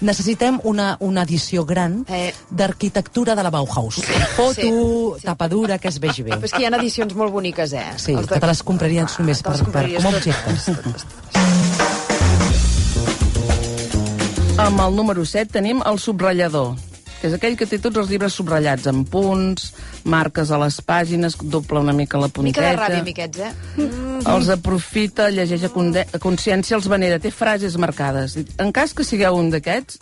necessitem 0.01 0.61
una, 0.65 0.97
una 1.01 1.23
edició 1.23 1.65
gran 1.65 2.05
Eh. 2.09 2.33
d'arquitectura 2.51 3.35
de 3.35 3.43
la 3.43 3.51
Bauhaus. 3.51 4.03
Foto, 4.37 5.17
Sí. 5.19 5.23
tapadura, 5.25 5.79
que 5.79 5.89
es 5.89 5.99
vegi 6.01 6.23
bé. 6.23 6.31
Però 6.33 6.45
és 6.45 6.53
que 6.53 6.63
hi 6.63 6.65
ha 6.67 6.77
edicions 6.77 7.15
molt 7.15 7.33
boniques, 7.33 7.73
eh? 7.73 7.85
Sí, 7.97 8.13
Els 8.13 8.27
que 8.27 8.41
te 8.41 8.47
les 8.47 8.63
compraries 8.63 9.19
només 9.19 9.43
te 9.43 9.51
les 9.51 9.61
per, 9.63 9.73
per, 9.73 9.95
com 9.97 10.07
a 10.07 10.09
objectes. 10.09 10.65
totes, 10.65 10.83
totes. 10.83 11.07
Amb 14.59 14.81
el 14.81 14.95
número 14.97 15.25
7 15.25 15.51
tenim 15.59 15.83
el 15.85 15.99
subratllador, 15.99 16.77
és 17.25 17.37
aquell 17.37 17.57
que 17.59 17.69
té 17.69 17.79
tots 17.83 18.01
els 18.03 18.11
llibres 18.13 18.37
subratllats, 18.37 18.89
amb 18.91 19.09
punts, 19.11 19.71
marques 20.09 20.53
a 20.53 20.59
les 20.63 20.79
pàgines, 20.85 21.37
dobla 21.41 21.83
una 21.85 21.95
mica 21.97 22.21
la 22.21 22.29
Mica 22.29 22.41
punteta... 22.41 22.69
de 22.69 22.77
ràbia, 22.81 23.03
miquets, 23.07 23.41
eh? 23.41 23.53
Mm. 23.79 24.23
Els 24.35 24.53
aprofita, 24.55 25.31
llegeix 25.33 25.67
a, 25.69 25.73
a 25.73 26.23
consciència, 26.23 26.77
els 26.79 26.89
venera, 26.91 27.21
té 27.23 27.33
frases 27.35 27.79
marcades. 27.81 28.37
En 28.61 28.73
cas 28.77 28.95
que 28.95 29.07
sigueu 29.07 29.39
un 29.41 29.51
d'aquests, 29.55 30.01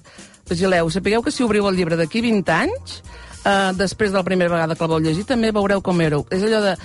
vigileu, 0.50 0.90
sapigueu 0.90 1.22
que 1.22 1.32
si 1.34 1.44
obriu 1.46 1.68
el 1.70 1.78
llibre 1.78 1.98
d'aquí 2.00 2.22
20 2.24 2.56
anys, 2.56 3.02
Uh, 3.42 3.72
després 3.74 4.12
de 4.12 4.16
la 4.20 4.22
primera 4.22 4.52
vegada 4.52 4.76
que 4.78 4.84
el 4.84 4.90
vau 4.92 5.00
llegir, 5.02 5.24
també 5.26 5.48
veureu 5.50 5.80
com 5.82 5.98
éreu. 6.04 6.20
És 6.30 6.44
allò 6.46 6.60
de, 6.62 6.76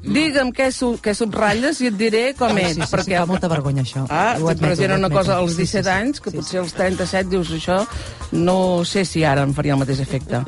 digue'm 0.00 0.48
què, 0.56 0.70
su 0.72 0.94
què 1.04 1.12
subratlles 1.12 1.82
i 1.84 1.90
et 1.90 1.98
diré 2.00 2.22
com 2.38 2.54
Sí, 2.56 2.62
ets. 2.62 2.78
sí, 2.88 3.02
sí, 3.04 3.12
fa 3.18 3.26
molta 3.28 3.50
vergonya, 3.52 3.82
això. 3.84 4.06
Ah, 4.08 4.38
Ho 4.40 4.48
et 4.48 4.56
admeto, 4.56 4.80
ho 4.82 4.96
una 4.96 5.10
cosa 5.12 5.36
als 5.36 5.52
Sí, 5.58 5.66
sí, 5.66 5.76
17 5.76 5.84
sí. 5.84 5.90
anys, 5.92 6.20
que 6.24 6.30
Sí, 6.32 6.36
potser 6.38 6.60
als 6.62 6.72
37 6.72 7.28
dius 7.28 7.50
això, 7.52 7.82
no 8.32 8.82
sé 8.88 9.04
si 9.04 9.24
ara 9.24 9.42
em 9.44 9.52
faria 9.52 9.74
el 9.76 9.78
mateix 9.84 10.00
efecte. 10.00 10.40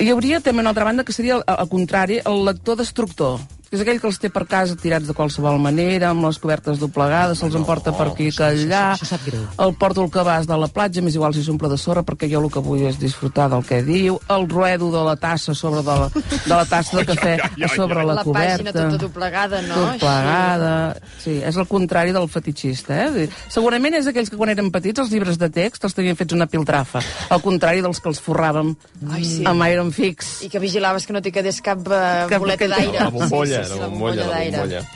Hi 0.00 0.08
hauria 0.08 0.40
també 0.40 0.60
una 0.64 0.70
altra 0.70 0.84
banda 0.88 1.04
que 1.04 1.12
seria, 1.12 1.36
al 1.46 1.68
contrari, 1.68 2.22
el 2.24 2.44
lector 2.48 2.76
destructor. 2.80 3.38
Que 3.68 3.76
és 3.76 3.82
aquell 3.84 4.00
que 4.00 4.06
els 4.08 4.18
té 4.18 4.30
per 4.32 4.46
casa 4.48 4.76
tirats 4.76 5.06
de 5.06 5.14
qualsevol 5.14 5.58
manera, 5.60 6.10
amb 6.10 6.24
les 6.24 6.38
cobertes 6.40 6.78
doblegades, 6.80 7.38
se'ls 7.38 7.52
No, 7.54 7.60
emporta 7.60 7.92
per 7.96 8.08
aquí 8.08 8.24
i 8.24 8.30
això- 8.30 8.46
això- 8.48 8.64
allà, 8.66 8.82
això 8.96 9.04
sap 9.10 9.24
greu. 9.26 9.42
el 9.58 9.74
porto 9.74 10.02
al 10.02 10.10
cabàs 10.10 10.46
de 10.46 10.56
la 10.56 10.68
platja, 10.68 11.02
m'és 11.02 11.14
igual 11.14 11.34
si 11.34 11.42
s'omple 11.44 11.68
de 11.68 11.76
sorra, 11.78 12.02
perquè 12.02 12.30
jo 12.30 12.40
el 12.40 12.50
que 12.50 12.60
vull 12.60 12.82
és 12.88 12.98
disfrutar 12.98 13.48
del 13.50 13.64
que 13.64 13.82
diu, 13.82 14.18
el 14.28 14.48
ruedo 14.48 14.90
de 14.90 15.04
la 15.04 15.16
tassa 15.16 15.54
sobre 15.54 15.82
de 15.82 15.98
la, 16.00 16.08
de 16.08 16.48
la 16.54 16.64
tassa 16.64 16.96
de 16.96 17.04
cafè 17.06 17.38
a 17.64 17.68
sobre 17.68 18.04
la, 18.04 18.14
la 18.14 18.24
coberta. 18.24 18.56
pàgina 18.56 18.72
tota 18.72 18.96
doblegada, 18.96 19.62
no? 19.62 19.74
Tot 19.74 19.98
plegada. 20.00 20.96
Sí, 21.22 21.40
és 21.44 21.56
el 21.56 21.66
contrari 21.68 22.12
del 22.12 22.28
fetichista, 22.28 23.04
eh? 23.06 23.28
Segurament 23.48 23.94
és 23.98 24.06
aquells 24.06 24.30
que 24.30 24.36
quan 24.38 24.50
eren 24.52 24.70
petits 24.72 25.00
els 25.00 25.10
llibres 25.12 25.38
de 25.38 25.48
text 25.50 25.84
els 25.84 25.94
tenien 25.94 26.16
fets 26.16 26.32
una 26.32 26.46
piltrafa, 26.46 27.02
al 27.30 27.42
contrari 27.42 27.82
dels 27.84 28.00
que 28.00 28.08
els 28.08 28.20
forràvem 28.22 28.74
Ai, 29.10 29.24
sí. 29.24 29.44
amb 29.44 29.62
Iron 29.70 29.92
Fix. 29.92 30.42
I 30.42 30.48
que 30.48 30.58
vigilaves 30.62 31.06
que 31.06 31.12
no 31.12 31.20
t'hi 31.20 31.32
quedés 31.32 31.60
cap 31.60 31.78
eh, 31.90 32.26
Cap- 32.30 32.40
boleta 32.40 32.66
d'aire. 32.68 32.98
La 33.00 33.10
bombolla, 33.10 33.56
Sí, 33.57 33.57
sí, 33.64 33.72
sí, 33.72 33.78
la 33.78 33.86
bombolla, 33.86 34.24
la 34.26 34.32
d'aire. 34.36 34.58
bombolla. 34.58 34.86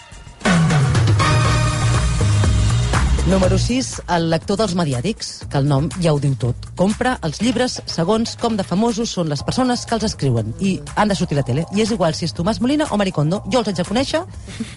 Número 3.26 3.56
6, 3.56 4.02
el 4.16 4.24
lector 4.32 4.58
dels 4.58 4.72
mediàtics, 4.74 5.28
que 5.48 5.60
el 5.60 5.68
nom 5.70 5.86
ja 6.02 6.10
ho 6.12 6.18
diu 6.20 6.34
tot. 6.36 6.66
Compra 6.76 7.14
els 7.22 7.38
llibres 7.40 7.76
segons 7.86 8.34
com 8.40 8.56
de 8.58 8.66
famosos 8.66 9.12
són 9.14 9.30
les 9.30 9.44
persones 9.46 9.84
que 9.86 9.94
els 9.94 10.08
escriuen 10.08 10.50
i 10.58 10.72
han 10.96 11.08
de 11.08 11.14
sortir 11.14 11.38
a 11.38 11.40
la 11.40 11.46
tele. 11.46 11.64
I 11.70 11.84
és 11.84 11.92
igual 11.94 12.18
si 12.18 12.26
és 12.26 12.34
Tomàs 12.34 12.58
Molina 12.60 12.88
o 12.90 12.98
Maricondo. 12.98 13.44
Jo 13.46 13.62
els 13.62 13.70
haig 13.70 13.78
de 13.78 13.86
conèixer 13.86 14.24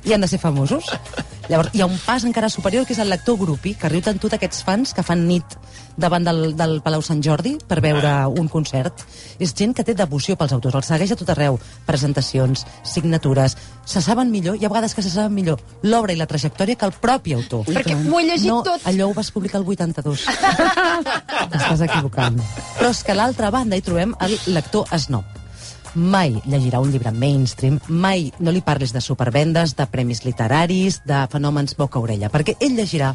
i 0.05 0.13
han 0.13 0.21
de 0.21 0.29
ser 0.29 0.39
famosos. 0.39 0.93
Llavors, 1.49 1.73
hi 1.73 1.81
ha 1.81 1.89
un 1.89 1.97
pas 2.05 2.23
encara 2.23 2.49
superior, 2.53 2.85
que 2.85 2.93
és 2.93 3.01
el 3.01 3.09
lector 3.09 3.35
grupi, 3.41 3.73
que 3.73 3.89
riu 3.89 4.05
tant 4.05 4.21
tot 4.21 4.37
aquests 4.37 4.61
fans 4.63 4.93
que 4.93 5.03
fan 5.03 5.25
nit 5.27 5.57
davant 5.97 6.25
del, 6.27 6.55
del 6.57 6.79
Palau 6.83 7.03
Sant 7.05 7.21
Jordi 7.23 7.55
per 7.67 7.79
veure 7.83 8.11
un 8.27 8.49
concert. 8.51 9.05
És 9.39 9.53
gent 9.55 9.73
que 9.75 9.85
té 9.87 9.95
devoció 9.95 10.35
pels 10.39 10.53
autors, 10.55 10.75
els 10.81 10.91
segueix 10.91 11.13
a 11.15 11.19
tot 11.19 11.31
arreu. 11.35 11.59
Presentacions, 11.87 12.65
signatures... 12.83 13.57
Se 13.85 14.01
saben 14.01 14.31
millor, 14.33 14.55
hi 14.57 14.65
ha 14.65 14.69
vegades 14.71 14.95
que 14.97 15.03
se 15.05 15.11
saben 15.13 15.35
millor 15.35 15.59
l'obra 15.85 16.13
i 16.15 16.17
la 16.17 16.25
trajectòria 16.25 16.73
que 16.73 16.87
el 16.87 16.95
propi 16.97 17.35
autor. 17.37 17.67
Perquè 17.69 17.93
m'ho 17.99 18.17
he 18.17 18.25
llegit 18.25 18.49
no, 18.49 18.63
tot. 18.65 18.81
allò 18.89 19.11
ho 19.11 19.13
vas 19.13 19.29
publicar 19.31 19.59
el 19.61 19.67
82. 19.69 20.25
T'estàs 21.51 21.83
equivocant. 21.85 22.39
Però 22.79 22.89
és 22.89 23.03
que 23.05 23.13
a 23.13 23.19
l'altra 23.19 23.51
banda 23.53 23.77
hi 23.77 23.85
trobem 23.85 24.15
el 24.25 24.33
lector 24.55 24.89
snob. 24.97 25.43
Mai 25.95 26.33
llegirà 26.43 26.81
un 26.83 26.89
llibre 26.91 27.13
mainstream, 27.15 27.77
mai 27.87 28.27
no 28.43 28.51
li 28.51 28.59
parles 28.65 28.91
de 28.91 28.99
supervendes, 28.99 29.77
de 29.77 29.85
premis 29.87 30.25
literaris, 30.25 30.99
de 31.07 31.21
fenòmens 31.31 31.77
boca-orella, 31.79 32.27
perquè 32.33 32.57
ell 32.59 32.75
llegirà 32.75 33.13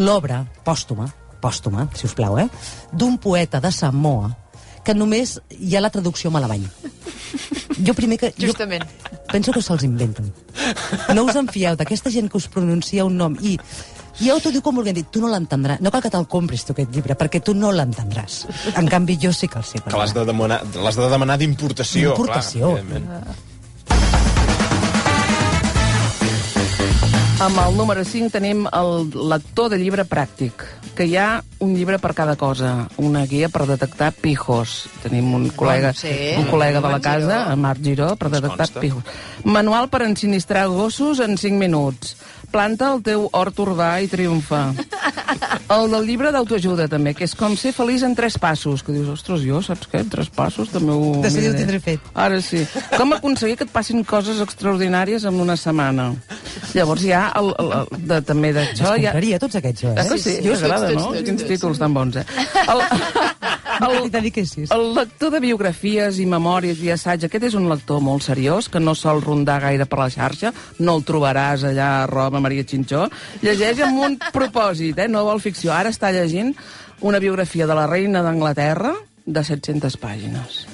l'obra 0.00 0.40
pòstuma, 0.64 1.10
pòstuma, 1.44 1.88
si 1.94 2.08
us 2.08 2.16
plau, 2.16 2.38
eh, 2.40 2.48
d'un 2.92 3.18
poeta 3.20 3.60
de 3.60 3.72
Samoa 3.72 4.32
que 4.84 4.94
només 4.96 5.38
hi 5.52 5.76
ha 5.76 5.84
la 5.84 5.92
traducció 5.92 6.30
a 6.30 6.36
Malabany. 6.38 6.64
Jo 7.84 7.94
primer 7.96 8.18
que... 8.20 8.30
Jo 8.38 8.52
Justament. 8.52 8.84
penso 9.32 9.52
que 9.52 9.62
se'ls 9.64 9.82
inventen. 9.82 10.28
No 11.16 11.24
us 11.26 11.36
en 11.40 11.48
fieu 11.50 11.74
d'aquesta 11.76 12.12
gent 12.14 12.28
que 12.30 12.38
us 12.38 12.46
pronuncia 12.48 13.04
un 13.04 13.16
nom 13.18 13.36
i 13.40 13.58
i 14.22 14.28
ja 14.28 14.36
t'ho 14.38 14.52
diu 14.54 14.62
com 14.62 14.76
volguem 14.78 14.94
dir, 14.94 15.02
tu 15.10 15.18
no 15.22 15.26
l'entendràs. 15.32 15.80
No 15.82 15.90
cal 15.90 16.04
que 16.04 16.10
te'l 16.12 16.28
compris, 16.30 16.62
tu, 16.62 16.74
aquest 16.74 16.92
llibre, 16.94 17.16
perquè 17.18 17.40
tu 17.42 17.54
no 17.58 17.72
l'entendràs. 17.74 18.44
En 18.78 18.86
canvi, 18.90 19.16
jo 19.18 19.32
sí 19.34 19.48
que 19.50 19.58
el 19.58 19.66
sé. 19.66 19.80
Que 19.82 19.98
l'has 19.98 20.14
de 20.14 20.22
demanar, 20.28 20.60
l'has 20.76 21.00
de 21.00 21.08
demanar 21.10 21.38
d'importació. 21.40 22.12
D'importació. 22.12 22.76
Amb 27.42 27.58
el 27.58 27.74
número 27.74 28.04
5 28.06 28.30
tenim 28.30 28.60
el 28.70 29.08
lector 29.32 29.66
de 29.72 29.78
llibre 29.80 30.04
pràctic, 30.06 30.62
que 30.94 31.06
hi 31.10 31.16
ha 31.18 31.42
un 31.64 31.72
llibre 31.74 31.98
per 31.98 32.12
cada 32.14 32.36
cosa, 32.38 32.86
una 33.02 33.24
guia 33.26 33.48
per 33.50 33.64
detectar 33.66 34.12
pijos. 34.14 34.84
Tenim 35.02 35.32
un 35.34 35.48
col·lega, 35.50 35.90
sí. 35.98 36.12
un 36.38 36.46
col·lega 36.46 36.78
de 36.84 36.92
la 36.94 37.00
casa, 37.02 37.40
en 37.50 37.58
Marc 37.64 37.82
Giró, 37.82 38.12
per 38.20 38.30
detectar 38.30 38.68
pijos. 38.78 39.02
Manual 39.42 39.90
per 39.90 40.04
ensinistrar 40.06 40.68
gossos 40.70 41.18
en 41.26 41.34
5 41.34 41.58
minuts. 41.58 42.14
Planta 42.54 42.92
el 42.94 43.00
teu 43.02 43.24
hort 43.34 43.58
urbà 43.64 43.96
i 44.04 44.06
triomfa. 44.10 44.68
El 45.74 45.88
del 45.90 46.04
llibre 46.06 46.28
d'autoajuda, 46.30 46.84
també, 46.92 47.14
que 47.16 47.24
és 47.26 47.32
com 47.34 47.54
ser 47.58 47.72
feliç 47.74 48.02
en 48.06 48.12
tres 48.14 48.36
passos. 48.38 48.82
Que 48.84 48.92
dius, 48.94 49.08
ostres, 49.10 49.42
jo, 49.42 49.58
saps 49.64 49.88
què? 49.90 50.02
En 50.04 50.10
tres 50.12 50.28
passos 50.30 50.68
també 50.70 50.92
ho... 50.94 51.14
De 51.24 51.30
seguida 51.32 51.50
ho 51.50 51.56
miraré." 51.56 51.62
tindré 51.64 51.80
fet. 51.82 52.10
Ara 52.14 52.38
sí. 52.44 52.60
Com 52.94 53.14
aconseguir 53.16 53.56
que 53.58 53.64
et 53.66 53.72
passin 53.72 54.04
coses 54.06 54.42
extraordinàries 54.44 55.24
en 55.26 55.40
una 55.42 55.56
setmana? 55.58 56.10
Llavors 56.76 57.02
hi 57.08 57.14
ha 57.16 57.24
el, 57.40 57.50
el, 57.64 57.72
el 57.80 58.06
de, 58.12 58.20
també 58.28 58.52
d'això... 58.54 58.92
Ha... 58.92 58.98
compraria, 59.08 59.40
tots 59.42 59.58
aquests, 59.62 59.86
Eh 59.88 59.94
eh? 59.94 60.06
que 60.12 60.18
sí? 60.20 60.36
sí, 60.36 60.52
T'agrada, 60.52 60.92
tots, 60.92 61.00
no? 61.00 61.08
tots, 61.16 61.26
Quins 61.30 61.42
tots. 61.42 61.50
títols 61.54 61.82
tan 61.82 61.96
bons, 61.96 62.20
eh? 62.20 62.26
El, 62.68 62.84
El... 63.84 63.96
T'hi 64.04 64.12
dediquessis. 64.14 64.72
el 64.74 64.86
lector 64.96 65.32
de 65.34 65.40
biografies 65.44 66.18
i 66.22 66.26
memòries 66.28 66.80
i 66.84 66.92
assaig, 66.94 67.26
aquest 67.28 67.48
és 67.50 67.56
un 67.58 67.68
lector 67.70 68.02
molt 68.04 68.24
seriós, 68.26 68.68
que 68.68 68.82
no 68.82 68.96
sol 68.98 69.22
rondar 69.24 69.60
gaire 69.64 69.86
per 69.90 70.00
la 70.02 70.10
xarxa, 70.12 70.52
no 70.80 70.96
el 70.98 71.06
trobaràs 71.06 71.66
allà 71.70 71.90
a 72.02 72.06
Roma, 72.10 72.42
Maria 72.44 72.66
Xinxó. 72.68 73.08
Llegeix 73.44 73.84
amb 73.86 74.04
un 74.08 74.18
propòsit, 74.36 75.04
eh? 75.04 75.08
no 75.08 75.26
vol 75.28 75.42
ficció. 75.44 75.72
Ara 75.76 75.92
està 75.94 76.12
llegint 76.14 76.54
una 77.04 77.20
biografia 77.20 77.66
de 77.66 77.76
la 77.76 77.88
reina 77.90 78.24
d'Anglaterra 78.24 78.94
de 79.24 79.44
700 79.44 80.00
pàgines. 80.00 80.64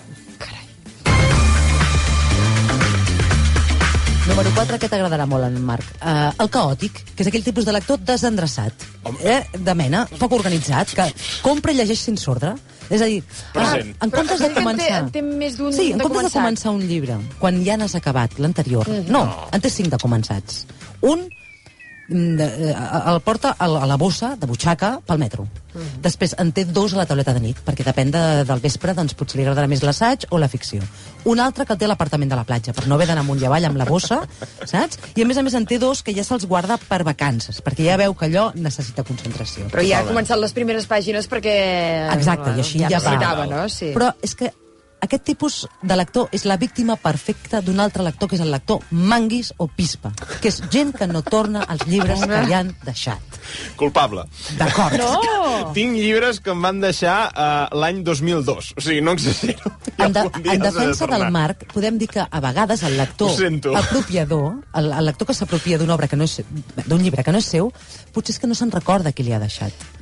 Número 4.31 4.51
4, 4.55 4.79
que 4.79 4.89
t'agradarà 4.89 5.25
molt, 5.27 5.45
en 5.49 5.57
Marc. 5.67 5.87
Uh, 5.99 6.31
el 6.41 6.49
caòtic, 6.55 7.01
que 7.17 7.25
és 7.25 7.29
aquell 7.29 7.43
tipus 7.45 7.67
de 7.67 7.73
lector 7.75 7.99
desendreçat, 8.07 8.85
eh, 9.27 9.41
de 9.59 9.75
mena, 9.75 10.05
poc 10.21 10.33
organitzat, 10.39 10.93
que 10.97 11.09
compra 11.43 11.75
i 11.75 11.81
llegeix 11.81 12.05
sense 12.07 12.29
ordre. 12.31 12.53
És 12.91 13.03
a 13.03 13.07
dir, 13.11 13.21
Present. 13.55 13.91
en 14.03 14.11
comptes 14.11 14.41
de 14.41 14.49
Però 14.49 14.55
que 14.55 14.61
en 14.63 14.65
té- 14.79 14.87
començar... 14.87 15.01
en 15.05 15.11
té 15.15 15.23
més 15.23 15.57
d'un 15.59 15.73
Sí, 15.75 15.91
en 15.93 15.99
de 15.99 16.05
comptes 16.05 16.23
de 16.25 16.31
començat. 16.31 16.41
començar 16.41 16.73
un 16.75 16.87
llibre, 16.87 17.19
quan 17.39 17.61
ja 17.67 17.77
n'has 17.77 17.95
acabat 17.95 18.39
l'anterior... 18.39 18.89
No, 19.09 19.23
en 19.53 19.61
té 19.63 19.71
cinc 19.71 19.91
de 19.93 19.99
començats. 20.03 20.65
Un 21.03 21.21
mm, 21.27 21.40
el 22.11 23.21
porta 23.23 23.55
a 23.57 23.69
la, 23.69 23.85
a 23.85 23.87
la 23.87 23.97
bossa 23.97 24.35
de 24.37 24.47
butxaca 24.51 24.99
pel 25.07 25.21
metro. 25.23 25.47
Després 26.03 26.35
en 26.43 26.51
té 26.51 26.65
dos 26.67 26.95
a 26.95 26.99
la 26.99 27.07
tauleta 27.07 27.33
de 27.37 27.43
nit, 27.45 27.59
perquè 27.63 27.85
depèn 27.87 28.11
de, 28.11 28.23
del 28.49 28.63
vespre, 28.63 28.95
doncs 28.97 29.15
potser 29.15 29.39
li 29.39 29.45
agradarà 29.45 29.71
més 29.71 29.85
l'assaig 29.87 30.27
o 30.35 30.41
la 30.43 30.49
ficció. 30.51 30.83
Un 31.31 31.39
altre 31.39 31.67
que 31.67 31.77
el 31.77 31.79
té 31.79 31.87
a 31.87 31.91
l'apartament 31.93 32.33
de 32.33 32.39
la 32.39 32.47
platja, 32.49 32.75
per 32.75 32.89
no 32.91 32.97
haver 32.97 33.07
d'anar 33.11 33.23
amunt 33.23 33.43
i 33.43 33.47
avall 33.47 33.69
amb 33.69 33.79
la 33.79 33.87
bossa, 33.87 34.23
saps? 34.73 34.99
I 35.15 35.23
a 35.23 35.29
més 35.29 35.39
a 35.39 35.45
més 35.47 35.55
en 35.55 35.69
té 35.71 35.79
dos 35.79 36.03
que 36.03 36.15
ja 36.17 36.25
se'ls 36.27 36.49
guarda 36.51 36.81
per 36.83 37.05
vacances, 37.07 37.63
perquè 37.63 37.87
ja 37.87 38.01
veu 38.01 38.17
que 38.19 38.27
allò 38.27 38.49
necessita 38.57 39.07
concentració. 39.07 39.69
Però 39.71 39.85
ja 39.87 40.03
ha 40.03 40.09
començat 40.09 40.41
les 40.43 40.57
primeres 40.57 40.91
pàgines 40.91 41.31
perquè... 41.31 41.55
Exacte, 42.17 42.57
i 42.57 42.65
així 42.65 42.83
ja, 42.83 42.91
ja 42.91 43.05
va. 43.05 43.47
no? 43.47 43.69
Sí. 43.71 43.93
Però 43.95 44.11
és 44.27 44.35
que 44.35 44.51
aquest 45.01 45.25
tipus 45.25 45.57
de 45.83 45.97
lector 45.97 46.29
és 46.37 46.45
la 46.49 46.57
víctima 46.61 46.97
perfecta 47.01 47.61
d'un 47.65 47.81
altre 47.81 48.05
lector, 48.05 48.29
que 48.29 48.37
és 48.37 48.45
el 48.45 48.51
lector 48.53 48.85
manguis 48.91 49.53
o 49.59 49.67
pispa, 49.67 50.13
que 50.41 50.51
és 50.53 50.61
gent 50.73 50.93
que 50.97 51.09
no 51.11 51.23
torna 51.27 51.65
als 51.67 51.87
llibres 51.89 52.25
que 52.27 52.43
li 52.47 52.57
han 52.57 52.75
deixat. 52.85 53.39
Culpable. 53.81 54.27
D'acord. 54.59 54.99
No! 55.01 55.73
Tinc 55.77 55.97
llibres 55.97 56.41
que 56.45 56.53
em 56.53 56.63
van 56.63 56.83
deixar 56.83 57.17
uh, 57.31 57.69
l'any 57.81 58.03
2002. 58.07 58.73
O 58.77 58.85
sigui, 58.85 59.01
no 59.05 59.17
exagero. 59.17 59.73
En, 59.97 60.13
de, 60.13 60.27
en 60.27 60.47
he 60.47 60.59
de 60.59 60.65
defensa 60.69 61.09
del. 61.11 61.27
Marc, 61.31 61.67
podem 61.73 61.99
dir 62.01 62.09
que 62.11 62.25
a 62.25 62.41
vegades 62.43 62.83
el 62.87 62.97
lector 62.99 63.33
apropiador, 63.79 64.61
el, 64.75 64.93
el 64.93 65.09
lector 65.11 65.29
que 65.29 65.37
s'apropia 65.37 65.79
d'una 65.81 65.97
obra 65.97 66.09
que 66.11 66.19
no 66.19 66.27
és 66.27 66.41
d'un 66.87 67.01
llibre 67.03 67.25
que 67.25 67.33
no 67.35 67.41
és 67.41 67.49
seu, 67.49 67.73
potser 68.15 68.35
és 68.37 68.43
que 68.43 68.51
no 68.51 68.59
se'n 68.59 68.73
recorda 68.75 69.13
qui 69.13 69.27
li 69.27 69.35
ha 69.37 69.43
deixat. 69.43 70.00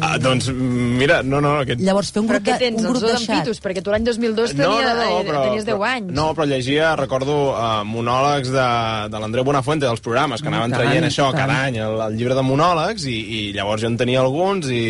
Ah, 0.00 0.16
doncs, 0.20 0.48
mira, 0.54 1.20
no, 1.22 1.40
no, 1.44 1.54
aquest... 1.60 1.80
Llavors, 1.84 2.10
fer 2.14 2.22
un 2.22 2.28
Però 2.30 2.38
grup, 2.40 2.46
què 2.48 2.54
de, 2.56 2.60
tens, 2.64 2.80
un 2.80 2.88
grup 2.94 3.02
dos 3.04 3.12
deixat... 3.18 3.42
Pitus? 3.44 3.60
Perquè 3.64 3.82
tu 3.84 3.92
l'any 3.92 4.06
2002 4.06 4.54
tenia, 4.56 4.94
eh, 4.94 5.24
tenies 5.28 5.66
10 5.66 5.74
però, 5.74 5.88
anys. 5.90 6.12
No, 6.16 6.26
però 6.36 6.46
llegia, 6.48 6.94
recordo, 6.98 7.36
uh, 7.52 7.82
monòlegs 7.84 8.48
de, 8.54 8.66
de 9.12 9.20
l'Andreu 9.20 9.44
Bonafuente, 9.44 9.84
dels 9.86 10.00
programes, 10.04 10.40
que 10.40 10.48
anaven 10.48 10.72
tant, 10.72 10.80
traient 10.80 11.06
això 11.10 11.28
tant. 11.30 11.42
cada 11.42 11.58
any, 11.68 11.76
el, 11.84 11.98
el 12.06 12.16
llibre 12.16 12.36
de 12.38 12.44
monòlegs, 12.46 13.04
i, 13.10 13.18
i 13.20 13.40
llavors 13.56 13.84
jo 13.84 13.90
en 13.92 13.98
tenia 14.00 14.22
alguns, 14.24 14.70
i, 14.72 14.80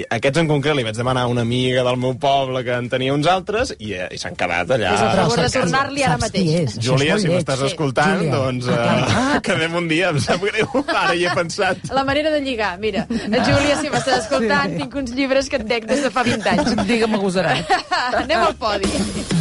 i 0.00 0.04
aquests 0.16 0.40
en 0.44 0.48
concret 0.50 0.78
li 0.78 0.86
vaig 0.86 0.96
demanar 0.96 1.26
a 1.28 1.32
una 1.34 1.44
amiga 1.44 1.84
del 1.86 2.00
meu 2.00 2.16
poble 2.20 2.64
que 2.64 2.78
en 2.80 2.88
tenia 2.92 3.12
uns 3.14 3.28
altres, 3.30 3.74
i, 3.78 3.92
eh, 3.98 4.08
i 4.16 4.20
s'han 4.20 4.36
quedat 4.40 4.72
allà... 4.78 4.94
Fes 4.96 5.04
el 5.04 5.14
favor 5.20 5.44
de 5.44 5.50
tornar-li 5.58 6.06
ara 6.08 6.18
mateix. 6.22 6.50
és? 6.64 6.78
És 6.78 6.80
Júlia, 6.88 7.18
si 7.20 7.28
m'estàs 7.32 7.60
Sí. 7.64 7.68
escoltant, 7.72 8.24
Júlia. 8.24 8.32
doncs 8.34 8.66
uh, 8.72 9.38
quedem 9.46 9.76
un 9.78 9.88
dia, 9.92 10.08
em 10.14 10.18
sap 10.24 10.42
greu, 10.44 10.70
ara 10.88 11.12
hi 11.14 11.24
he 11.28 11.36
pensat. 11.36 11.84
La 11.94 12.04
manera 12.08 12.32
de 12.34 12.40
lligar, 12.44 12.74
mira, 12.80 13.04
Júlia, 13.10 13.76
si 13.80 13.92
m'estàs 13.92 14.23
escoltant, 14.24 14.76
tinc 14.80 14.98
uns 15.04 15.14
llibres 15.14 15.48
que 15.52 15.60
et 15.60 15.68
dec 15.76 15.88
des 15.90 16.02
de 16.04 16.12
fa 16.14 16.26
20 16.26 16.50
anys. 16.56 16.74
Digue'm 16.88 17.20
agosarat. 17.20 17.78
Anem 18.24 18.48
al 18.48 18.58
podi. 18.58 19.33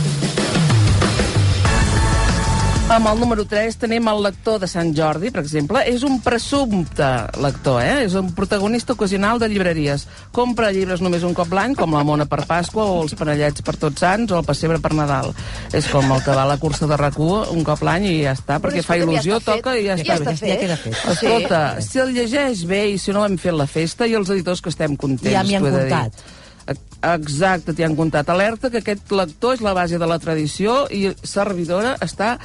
Amb 2.91 3.07
el 3.09 3.17
número 3.17 3.45
3 3.47 3.77
tenim 3.79 4.05
el 4.11 4.19
lector 4.21 4.59
de 4.61 4.67
Sant 4.69 4.91
Jordi, 4.93 5.31
per 5.33 5.41
exemple. 5.41 5.79
És 5.89 6.03
un 6.05 6.19
presumpte 6.21 7.07
lector, 7.41 7.79
eh? 7.81 8.03
És 8.03 8.13
un 8.19 8.27
protagonista 8.35 8.93
ocasional 8.93 9.39
de 9.41 9.47
llibreries. 9.49 10.03
Compra 10.35 10.69
llibres 10.75 11.01
només 11.01 11.23
un 11.25 11.33
cop 11.33 11.49
l'any, 11.55 11.73
com 11.79 11.95
la 11.95 12.03
Mona 12.05 12.27
per 12.29 12.43
Pasqua, 12.45 12.83
o 12.85 12.99
els 13.01 13.15
Panellets 13.17 13.63
per 13.65 13.77
Tots 13.81 14.03
Sants, 14.03 14.35
o 14.35 14.37
el 14.37 14.45
Pessebre 14.45 14.77
per 14.83 14.91
Nadal. 14.99 15.31
És 15.73 15.87
com 15.89 16.11
el 16.13 16.21
que 16.27 16.35
va 16.35 16.43
a 16.43 16.51
la 16.51 16.59
cursa 16.61 16.85
de 16.91 16.99
rac 16.99 17.17
un 17.23 17.63
cop 17.65 17.81
l'any 17.87 18.05
i 18.11 18.13
ja 18.27 18.35
està, 18.37 18.59
perquè 18.61 18.83
fa 18.85 18.99
ja 18.99 19.07
il·lusió, 19.07 19.39
fet. 19.39 19.49
toca 19.55 19.77
i 19.79 19.87
ja 19.87 19.95
Ja 19.97 20.03
està. 20.03 20.19
està 20.19 20.37
bé. 20.43 20.51
Ja 20.53 20.59
queda 20.59 20.77
fet. 20.77 21.01
Escolta, 21.15 21.63
si 21.81 21.99
el 22.03 22.13
llegeix 22.13 22.65
bé 22.67 22.89
i 22.91 22.97
si 22.99 23.11
no 23.15 23.25
hem 23.25 23.37
fet 23.37 23.53
la 23.57 23.65
festa, 23.65 24.05
i 24.05 24.13
els 24.13 24.29
editors 24.29 24.61
que 24.61 24.69
estem 24.69 24.97
contents, 24.97 25.31
Ja 25.33 25.41
m'hi 25.43 25.55
han 25.55 25.63
t'ho 25.63 25.69
he 25.69 25.71
de 25.71 25.85
dir. 25.87 26.11
Exacte, 26.67 27.73
t'hi 27.75 27.83
han 27.83 27.97
comptat. 27.99 28.29
Alerta 28.31 28.71
que 28.71 28.79
aquest 28.83 29.11
lector 29.11 29.57
és 29.57 29.63
la 29.65 29.73
base 29.75 29.99
de 29.99 30.07
la 30.07 30.19
tradició 30.23 30.83
i 30.91 31.09
servidora 31.27 31.97
està 32.03 32.37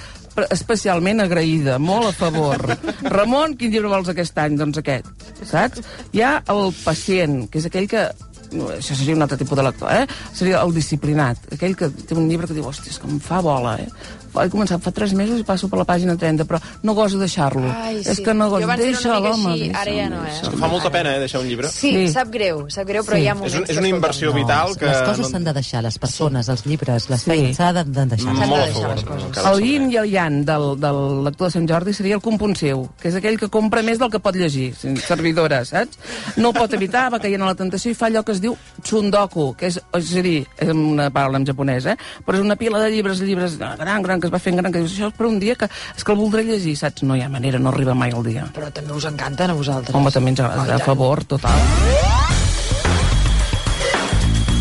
especialment 0.55 1.23
agraïda, 1.25 1.79
molt 1.83 2.11
a 2.11 2.15
favor. 2.15 2.63
Ramon, 3.17 3.57
quin 3.59 3.73
llibre 3.75 3.91
vols 3.91 4.11
aquest 4.13 4.39
any? 4.39 4.59
Doncs 4.59 4.79
aquest, 4.83 5.11
saps? 5.43 5.83
Hi 6.15 6.23
ha 6.23 6.33
el 6.55 6.71
pacient, 6.85 7.45
que 7.51 7.63
és 7.63 7.67
aquell 7.71 7.89
que 7.91 8.07
no, 8.53 8.71
això 8.73 8.97
seria 8.97 9.17
un 9.17 9.25
altre 9.25 9.39
tipus 9.41 9.59
de 9.59 9.65
lector, 9.67 9.91
eh? 9.93 10.07
Seria 10.37 10.63
el 10.63 10.73
disciplinat, 10.77 11.51
aquell 11.57 11.77
que 11.79 11.91
té 11.91 12.17
un 12.17 12.29
llibre 12.31 12.49
que 12.49 12.57
diu, 12.57 12.69
hòstia, 12.69 12.95
és 12.95 13.01
que 13.03 13.11
em 13.11 13.19
fa 13.23 13.43
bola, 13.45 13.77
eh? 13.83 13.89
He 14.35 14.49
començat 14.53 14.81
fa 14.83 14.91
3 14.93 15.15
mesos 15.15 15.41
i 15.41 15.45
passo 15.45 15.69
per 15.69 15.79
la 15.81 15.85
pàgina 15.85 16.17
30, 16.17 16.45
però 16.45 16.61
no 16.83 16.95
goso 16.95 17.19
deixar-lo. 17.19 17.65
Ai, 17.71 17.99
És 18.05 18.17
sí. 18.19 18.23
que 18.25 18.35
no 18.35 18.49
goso. 18.51 18.67
Deixa 18.79 19.19
l'home, 19.19 19.53
així, 19.53 19.71
ara 19.75 19.93
ja 19.95 20.09
no, 20.11 20.23
eh? 20.25 20.31
deixa'm, 20.31 20.59
Fa 20.59 20.69
molta 20.69 20.91
pena, 20.91 21.17
eh, 21.17 21.19
deixar 21.21 21.41
un 21.41 21.49
llibre. 21.49 21.69
Sí, 21.69 21.91
Sí. 21.93 22.09
sap 22.13 22.29
greu, 22.31 22.67
sap 22.71 22.87
greu, 22.87 23.03
però 23.05 23.17
Sí. 23.17 23.23
hi 23.23 23.29
ha 23.29 23.33
És, 23.33 23.39
moments... 23.39 23.55
un, 23.57 23.63
és 23.65 23.69
que, 23.71 23.79
una 23.79 23.89
inversió 23.89 24.33
vital 24.33 24.77
que... 24.77 24.87
les 24.87 25.03
coses 25.03 25.19
no- 25.21 25.29
s'han 25.31 25.45
de 25.45 25.53
deixar, 25.53 25.83
les 25.83 25.99
persones, 25.99 26.49
els 26.49 26.67
llibres, 26.67 27.09
les 27.11 27.21
Sí. 27.23 27.31
feines, 27.31 27.57
s'ha 27.57 27.73
de, 27.73 27.85
de 27.85 28.07
deixar. 28.07 28.35
S'han 28.37 28.51
de 28.51 28.57
deixar 28.57 28.91
les 28.95 29.05
coses. 29.05 29.45
El 29.45 29.61
yin 29.65 29.91
i 29.93 29.97
el 29.97 30.11
yang 30.11 30.45
del, 30.45 30.79
del 30.81 31.25
lector 31.25 31.49
de 31.49 31.53
Sant 31.53 31.69
Jordi 31.69 31.93
seria 31.95 32.15
el 32.15 32.21
compulsiu, 32.21 32.89
que 33.01 33.09
és 33.09 33.15
aquell 33.15 33.39
que 33.39 33.49
compra 33.49 33.83
més 33.83 33.99
del 33.99 34.11
que 34.11 34.21
pot 34.21 34.35
llegir, 34.37 34.75
servidora, 34.75 35.65
saps? 35.65 35.99
No 36.37 36.53
pot 36.53 36.73
evitar, 36.75 37.11
va 37.13 37.19
caient 37.19 37.43
a 37.43 37.47
la 37.47 37.55
tentació 37.55 37.91
i 37.91 37.95
fa 37.95 38.07
allò 38.07 38.23
que 38.25 38.33
es 38.33 38.41
diu 38.41 38.57
tsundoku, 38.83 39.55
que 39.57 39.67
és, 39.69 39.79
és 39.95 40.13
a 40.17 40.23
dir, 40.23 40.47
és 40.59 40.69
una 40.73 41.11
paraula 41.15 41.39
en 41.39 41.47
japonès, 41.47 41.87
eh? 41.87 41.97
però 42.27 42.39
és 42.39 42.45
una 42.45 42.57
pila 42.57 42.79
de 42.83 42.91
llibres, 42.91 43.21
llibres 43.21 43.57
gran, 43.59 44.03
gran, 44.03 44.18
que 44.21 44.29
es 44.29 44.35
va 44.35 44.41
fent 44.43 44.59
gran, 44.59 44.73
que 44.73 44.83
dius, 44.83 44.95
això 44.97 45.11
és 45.13 45.17
per 45.17 45.29
un 45.29 45.39
dia 45.43 45.57
que, 45.59 45.69
és 45.97 46.05
que 46.05 46.15
el 46.15 46.19
voldré 46.21 46.45
llegir, 46.47 46.75
saps? 46.81 47.05
No 47.09 47.17
hi 47.17 47.23
ha 47.25 47.31
manera, 47.33 47.61
no 47.63 47.73
arriba 47.73 47.95
mai 47.95 48.15
el 48.15 48.25
dia. 48.27 48.47
Però 48.55 48.71
també 48.75 48.95
us 48.97 49.09
encanten 49.09 49.53
a 49.53 49.57
vosaltres. 49.59 49.97
Home, 49.97 50.13
també 50.15 50.35
ens 50.35 50.45
agrada, 50.45 50.77
a 50.77 50.87
favor, 50.87 51.25
total. 51.25 51.65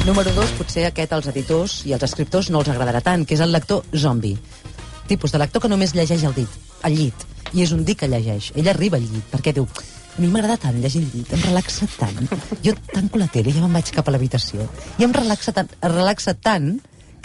Número 0.08 0.32
dos, 0.32 0.54
potser 0.56 0.86
aquest 0.88 1.12
als 1.12 1.28
editors 1.28 1.82
i 1.84 1.92
als 1.92 2.06
escriptors 2.08 2.48
no 2.54 2.62
els 2.64 2.72
agradarà 2.72 3.02
tant, 3.04 3.26
que 3.28 3.36
és 3.36 3.44
el 3.44 3.52
lector 3.52 3.84
zombi. 3.92 4.38
Tipus 5.08 5.34
de 5.36 5.42
lector 5.42 5.64
que 5.64 5.72
només 5.72 5.92
llegeix 5.98 6.24
el 6.24 6.36
dit, 6.38 6.54
al 6.88 6.96
llit. 6.96 7.26
I 7.52 7.64
és 7.66 7.74
un 7.76 7.84
dir 7.84 7.98
que 8.00 8.08
llegeix. 8.08 8.54
Ell 8.56 8.72
arriba 8.72 8.96
al 9.00 9.04
llit, 9.04 9.26
perquè 9.32 9.52
diu 9.56 9.68
a 9.68 10.22
mi 10.24 10.30
m'agrada 10.32 10.58
tant 10.64 10.78
llegir 10.82 11.04
el 11.04 11.10
llit, 11.14 11.34
em 11.36 11.44
relaxa 11.46 11.86
tant. 12.00 12.24
Jo 12.64 12.72
tanco 12.90 13.20
la 13.20 13.28
tele 13.30 13.52
i 13.52 13.58
ja 13.58 13.62
me'n 13.62 13.76
vaig 13.78 13.92
cap 13.94 14.08
a 14.08 14.14
l'habitació. 14.16 14.64
I 14.98 15.06
em 15.06 15.14
relaxa 15.14 15.54
tant, 15.54 15.76
relaxa 15.84 16.34
tant 16.34 16.72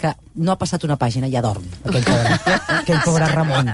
que 0.03 0.11
no 0.43 0.51
ha 0.51 0.59
passat 0.59 0.83
una 0.83 0.97
pàgina, 0.99 1.29
ja 1.31 1.39
dorm, 1.43 1.63
aquell 1.87 2.03
pobre, 2.03 2.37
aquell 2.81 3.01
pobre 3.05 3.29
Ramon. 3.31 3.71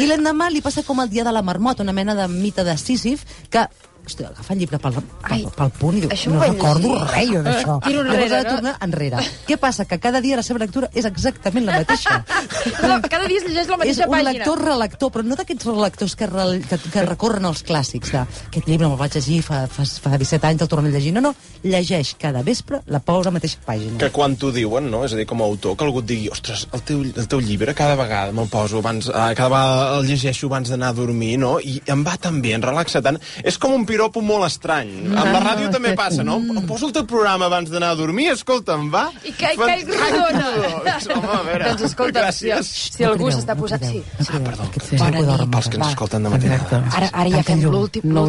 I 0.00 0.06
l'endemà 0.08 0.48
li 0.48 0.62
passa 0.64 0.84
com 0.86 1.02
el 1.02 1.10
dia 1.12 1.26
de 1.26 1.34
la 1.36 1.42
marmota, 1.44 1.84
una 1.84 1.92
mena 1.92 2.14
de 2.16 2.28
mite 2.32 2.64
de 2.64 2.76
Sísif, 2.80 3.26
que 3.52 3.66
Hòstia, 4.10 4.28
agafa 4.34 4.54
el 4.54 4.60
llibre 4.64 4.78
pel, 4.82 4.96
Ai, 5.22 5.42
pel, 5.44 5.50
pel 5.56 5.70
punt 5.78 5.96
i 5.96 6.00
diu, 6.04 6.10
això 6.10 6.32
no 6.34 6.40
recordo 6.42 6.88
llegir." 6.90 7.10
res 7.14 7.28
jo 7.30 7.42
d'això. 7.46 7.76
Tiro 7.86 8.00
enrere, 8.02 8.16
Llavors 8.18 8.32
ha 8.32 8.40
de 8.42 8.48
no? 8.50 8.54
tornar 8.56 8.74
enrere. 8.86 9.24
Què 9.46 9.56
passa? 9.62 9.86
Que 9.86 9.98
cada 10.02 10.20
dia 10.24 10.36
la 10.40 10.42
seva 10.46 10.58
lectura 10.62 10.90
és 10.94 11.06
exactament 11.08 11.66
la 11.68 11.78
mateixa. 11.80 12.18
Cada 13.10 13.26
dia 13.28 13.38
es 13.40 13.44
llegeix 13.46 13.68
la 13.68 13.76
és 13.76 13.80
mateixa 13.80 14.06
un 14.06 14.12
pàgina. 14.14 14.32
lector 14.32 14.60
relector, 14.64 15.10
però 15.14 15.24
no 15.26 15.36
d'aquests 15.38 15.66
relectors 15.68 16.14
que, 16.18 16.26
re, 16.30 16.44
que, 16.68 16.78
que 16.92 17.02
recorren 17.06 17.46
als 17.48 17.62
clàssics. 17.66 18.10
De, 18.14 18.22
aquest 18.50 18.68
llibre 18.68 18.88
me'l 18.88 18.98
vaig 19.00 19.14
llegir 19.16 19.40
fa, 19.46 19.62
fa, 19.70 19.84
fa 19.84 20.12
17 20.18 20.46
anys, 20.50 20.64
el 20.66 20.70
torno 20.72 20.88
a 20.88 20.92
llegir. 20.92 21.12
No, 21.16 21.22
no, 21.24 21.32
llegeix 21.62 22.14
cada 22.20 22.42
vespre 22.46 22.80
la 22.90 23.00
pobra 23.04 23.32
mateixa 23.34 23.60
pàgina. 23.66 23.98
Que 24.00 24.10
quan 24.14 24.36
t'ho 24.40 24.50
diuen, 24.54 24.90
no? 24.92 25.02
És 25.06 25.14
a 25.14 25.20
dir, 25.20 25.26
com 25.30 25.42
a 25.42 25.48
autor, 25.48 25.76
que 25.78 25.86
algú 25.86 26.02
et 26.04 26.08
digui 26.10 26.30
ostres, 26.32 26.66
el 26.76 26.82
teu, 26.86 27.02
el 27.04 27.28
teu 27.30 27.40
llibre 27.44 27.74
cada 27.78 27.96
vegada 27.98 28.32
me'l 28.36 28.48
poso 28.52 28.80
abans, 28.82 29.08
eh, 29.10 29.30
cada 29.38 29.48
vegada 29.52 29.98
el 30.00 30.06
llegeixo 30.10 30.50
abans 30.50 30.70
d'anar 30.72 30.92
a 30.94 30.98
dormir, 31.00 31.36
no? 31.42 31.56
I 31.60 31.80
em 31.90 32.04
va 32.06 32.16
tan 32.20 32.40
bé, 32.42 32.54
em 32.56 32.62
relaxa 32.64 33.02
tant. 33.04 33.18
És 33.44 33.58
com 33.60 33.74
un 33.76 33.86
piropo 34.00 34.22
molt 34.24 34.46
estrany. 34.46 34.88
Amb 35.12 35.34
la 35.34 35.40
ràdio 35.44 35.68
també 35.74 35.92
passa, 35.98 36.24
no? 36.24 36.38
Em 36.40 36.64
poso 36.68 36.88
el 36.88 36.94
teu 36.96 37.04
programa 37.08 37.50
abans 37.50 37.68
d'anar 37.72 37.90
a 37.92 37.98
dormir, 37.98 38.30
escolta, 38.32 38.78
em 38.80 38.88
va... 38.92 39.02
I 39.28 39.34
caic, 39.36 39.60
Fan- 39.60 39.74
caic 39.74 39.90
rodona. 39.90 40.46
Home, 41.16 41.34
a 41.34 41.42
veure, 41.44 41.66
Doncs 41.68 41.84
escolta, 41.90 42.22
si, 42.32 42.48
gràcies. 42.48 42.70
si 42.96 43.04
algú 43.04 43.28
s'està 43.34 43.56
no 43.58 43.66
posant... 43.66 43.84
Sí. 43.84 44.00
no 44.00 44.24
crideu, 44.30 44.46
perdó. 44.46 44.70
Sí. 44.86 45.00
Bona 45.02 45.20
nit. 45.20 45.44
Pels 45.56 45.68
que 45.68 45.80
ens 45.82 45.90
escolten 45.90 46.24
de 46.24 46.32
matinada. 46.32 46.80
Ara, 46.96 47.12
ara 47.12 47.34
ja 47.36 47.44
fem 47.50 47.66
l'últim 47.66 48.08
No 48.08 48.24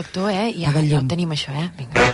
lector, 0.00 0.32
eh? 0.32 0.48
Ja, 0.56 0.72
ja 0.72 1.02
ho 1.02 1.04
tenim, 1.10 1.36
això, 1.36 1.52
eh? 1.52 1.68
Vinga. 1.76 2.08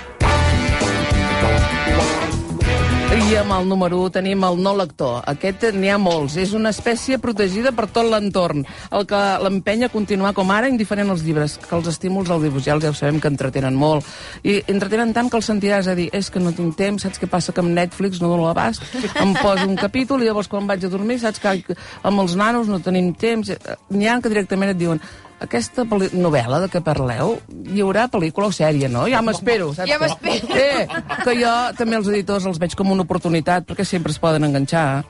Amb 3.35 3.51
el 3.51 3.67
número 3.69 3.99
1 3.99 4.13
tenim 4.15 4.45
el 4.47 4.61
no 4.63 4.73
lector. 4.79 5.17
Aquest 5.27 5.65
n'hi 5.75 5.89
ha 5.91 5.97
molts. 5.99 6.37
És 6.39 6.53
una 6.55 6.71
espècie 6.71 7.19
protegida 7.19 7.73
per 7.75 7.89
tot 7.91 8.07
l'entorn, 8.07 8.63
el 8.95 9.07
que 9.11 9.23
l'empenya 9.43 9.89
a 9.91 9.93
continuar 9.93 10.31
com 10.37 10.53
ara, 10.55 10.71
indiferent 10.71 11.11
als 11.11 11.25
llibres, 11.27 11.57
que 11.59 11.75
els 11.75 11.91
estímuls 11.91 12.31
audiovisuals 12.31 12.87
ja 12.87 12.93
ho 12.93 12.97
sabem 12.97 13.19
que 13.21 13.29
entretenen 13.33 13.75
molt. 13.75 14.07
I 14.47 14.61
entretenen 14.71 15.13
tant 15.17 15.33
que 15.33 15.41
el 15.41 15.45
sentiràs 15.45 15.91
a 15.91 15.97
dir 15.99 16.07
és 16.15 16.31
que 16.31 16.41
no 16.41 16.55
tinc 16.55 16.79
temps, 16.79 17.03
saps 17.03 17.19
què 17.19 17.29
passa 17.29 17.53
que 17.53 17.65
amb 17.65 17.75
Netflix 17.75 18.23
no 18.23 18.31
dono 18.31 18.47
l'abast, 18.47 18.87
em 19.19 19.35
poso 19.35 19.67
un 19.67 19.77
capítol 19.83 20.23
i 20.23 20.31
llavors 20.31 20.49
quan 20.49 20.71
vaig 20.71 20.87
a 20.87 20.95
dormir 20.95 21.19
saps 21.19 21.43
que 21.43 21.77
amb 22.03 22.23
els 22.23 22.39
nanos 22.39 22.71
no 22.71 22.79
tenim 22.79 23.13
temps. 23.19 23.51
N'hi 23.91 24.09
ha 24.09 24.21
que 24.23 24.31
directament 24.31 24.77
et 24.77 24.79
diuen 24.79 25.03
aquesta 25.45 25.85
novel·la 25.87 26.61
de 26.65 26.69
què 26.73 26.83
parleu, 26.85 27.37
hi 27.71 27.83
haurà 27.85 28.07
pel·lícula 28.13 28.51
o 28.51 28.55
sèrie, 28.55 28.91
no? 28.93 29.07
Ja 29.11 29.23
m'espero, 29.25 29.73
saps? 29.77 29.91
Ja 29.91 29.99
m'espero. 30.03 30.51
Eh, 30.55 30.87
que 31.25 31.37
jo 31.39 31.53
també 31.79 32.01
els 32.01 32.09
editors 32.13 32.47
els 32.51 32.61
veig 32.63 32.77
com 32.79 32.93
una 32.95 33.07
oportunitat, 33.07 33.67
perquè 33.69 33.87
sempre 33.89 34.15
es 34.15 34.21
poden 34.23 34.47
enganxar. 34.49 35.05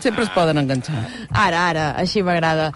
Sempre 0.00 0.24
es 0.24 0.30
poden 0.34 0.58
enganxar. 0.58 1.04
Ara, 1.30 1.68
ara, 1.70 1.90
així 2.00 2.22
m'agrada. 2.26 2.72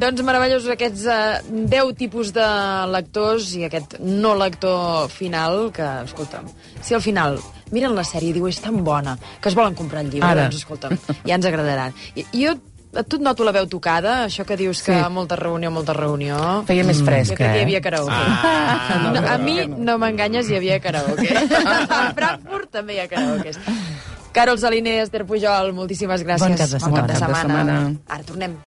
Doncs 0.00 0.22
meravellosos 0.22 0.70
aquests 0.72 1.06
eh, 1.10 1.40
10 1.72 1.94
tipus 1.98 2.30
de 2.36 2.46
lectors 2.92 3.50
i 3.58 3.64
aquest 3.66 3.96
no 4.00 4.36
lector 4.38 5.08
final 5.12 5.66
que, 5.74 5.86
escolta'm, 6.06 6.46
si 6.80 6.94
al 6.94 7.02
final 7.02 7.40
miren 7.74 7.94
la 7.96 8.04
sèrie 8.06 8.30
i 8.30 8.36
diu 8.36 8.46
és 8.50 8.60
tan 8.62 8.80
bona 8.86 9.16
que 9.40 9.50
es 9.50 9.56
volen 9.58 9.76
comprar 9.78 10.04
el 10.04 10.10
llibre, 10.12 10.30
Ara. 10.30 10.46
doncs 10.46 10.62
escolta'm, 10.62 10.96
ja 11.26 11.36
ens 11.36 11.48
agradaran. 11.50 11.96
I, 12.14 12.26
jo 12.44 12.54
tu 13.08 13.16
et 13.16 13.22
noto 13.22 13.44
la 13.46 13.52
veu 13.54 13.66
tocada, 13.70 14.24
això 14.26 14.44
que 14.44 14.56
dius 14.56 14.82
que 14.82 14.94
Sí. 14.94 15.10
molta 15.10 15.36
reunió, 15.36 15.70
molta 15.70 15.92
reunió. 15.92 16.64
Feia 16.66 16.84
més 16.84 17.02
fresca, 17.02 17.36
crec 17.36 17.52
que 17.52 17.58
hi 17.58 17.60
eh? 17.60 17.66
havia 17.68 17.80
karaoke. 17.80 18.12
Ah, 18.14 19.10
no, 19.14 19.26
a 19.34 19.38
mi, 19.38 19.66
no 19.66 19.98
m'enganyes, 19.98 20.50
hi 20.50 20.56
havia 20.56 20.80
karaoke. 20.80 21.28
a 22.00 22.00
Frankfurt 22.16 22.70
també 22.70 22.94
hi 22.98 23.04
ha 23.04 23.08
karaoke. 23.08 23.52
Carol 24.32 24.58
Saliner, 24.62 25.00
Esther 25.02 25.24
Pujol, 25.26 25.72
moltíssimes 25.74 26.22
gràcies. 26.22 26.46
Bon 26.46 26.58
cap 26.58 26.68
de 26.70 26.78
Bon 26.86 26.98
cap 27.00 27.06
de 27.06 27.14
setmana. 27.14 27.40
setmana. 27.42 27.78
Cap 27.78 27.78
de 27.78 27.86
setmana. 27.86 28.16
Ara 28.18 28.22
tornem. 28.24 28.60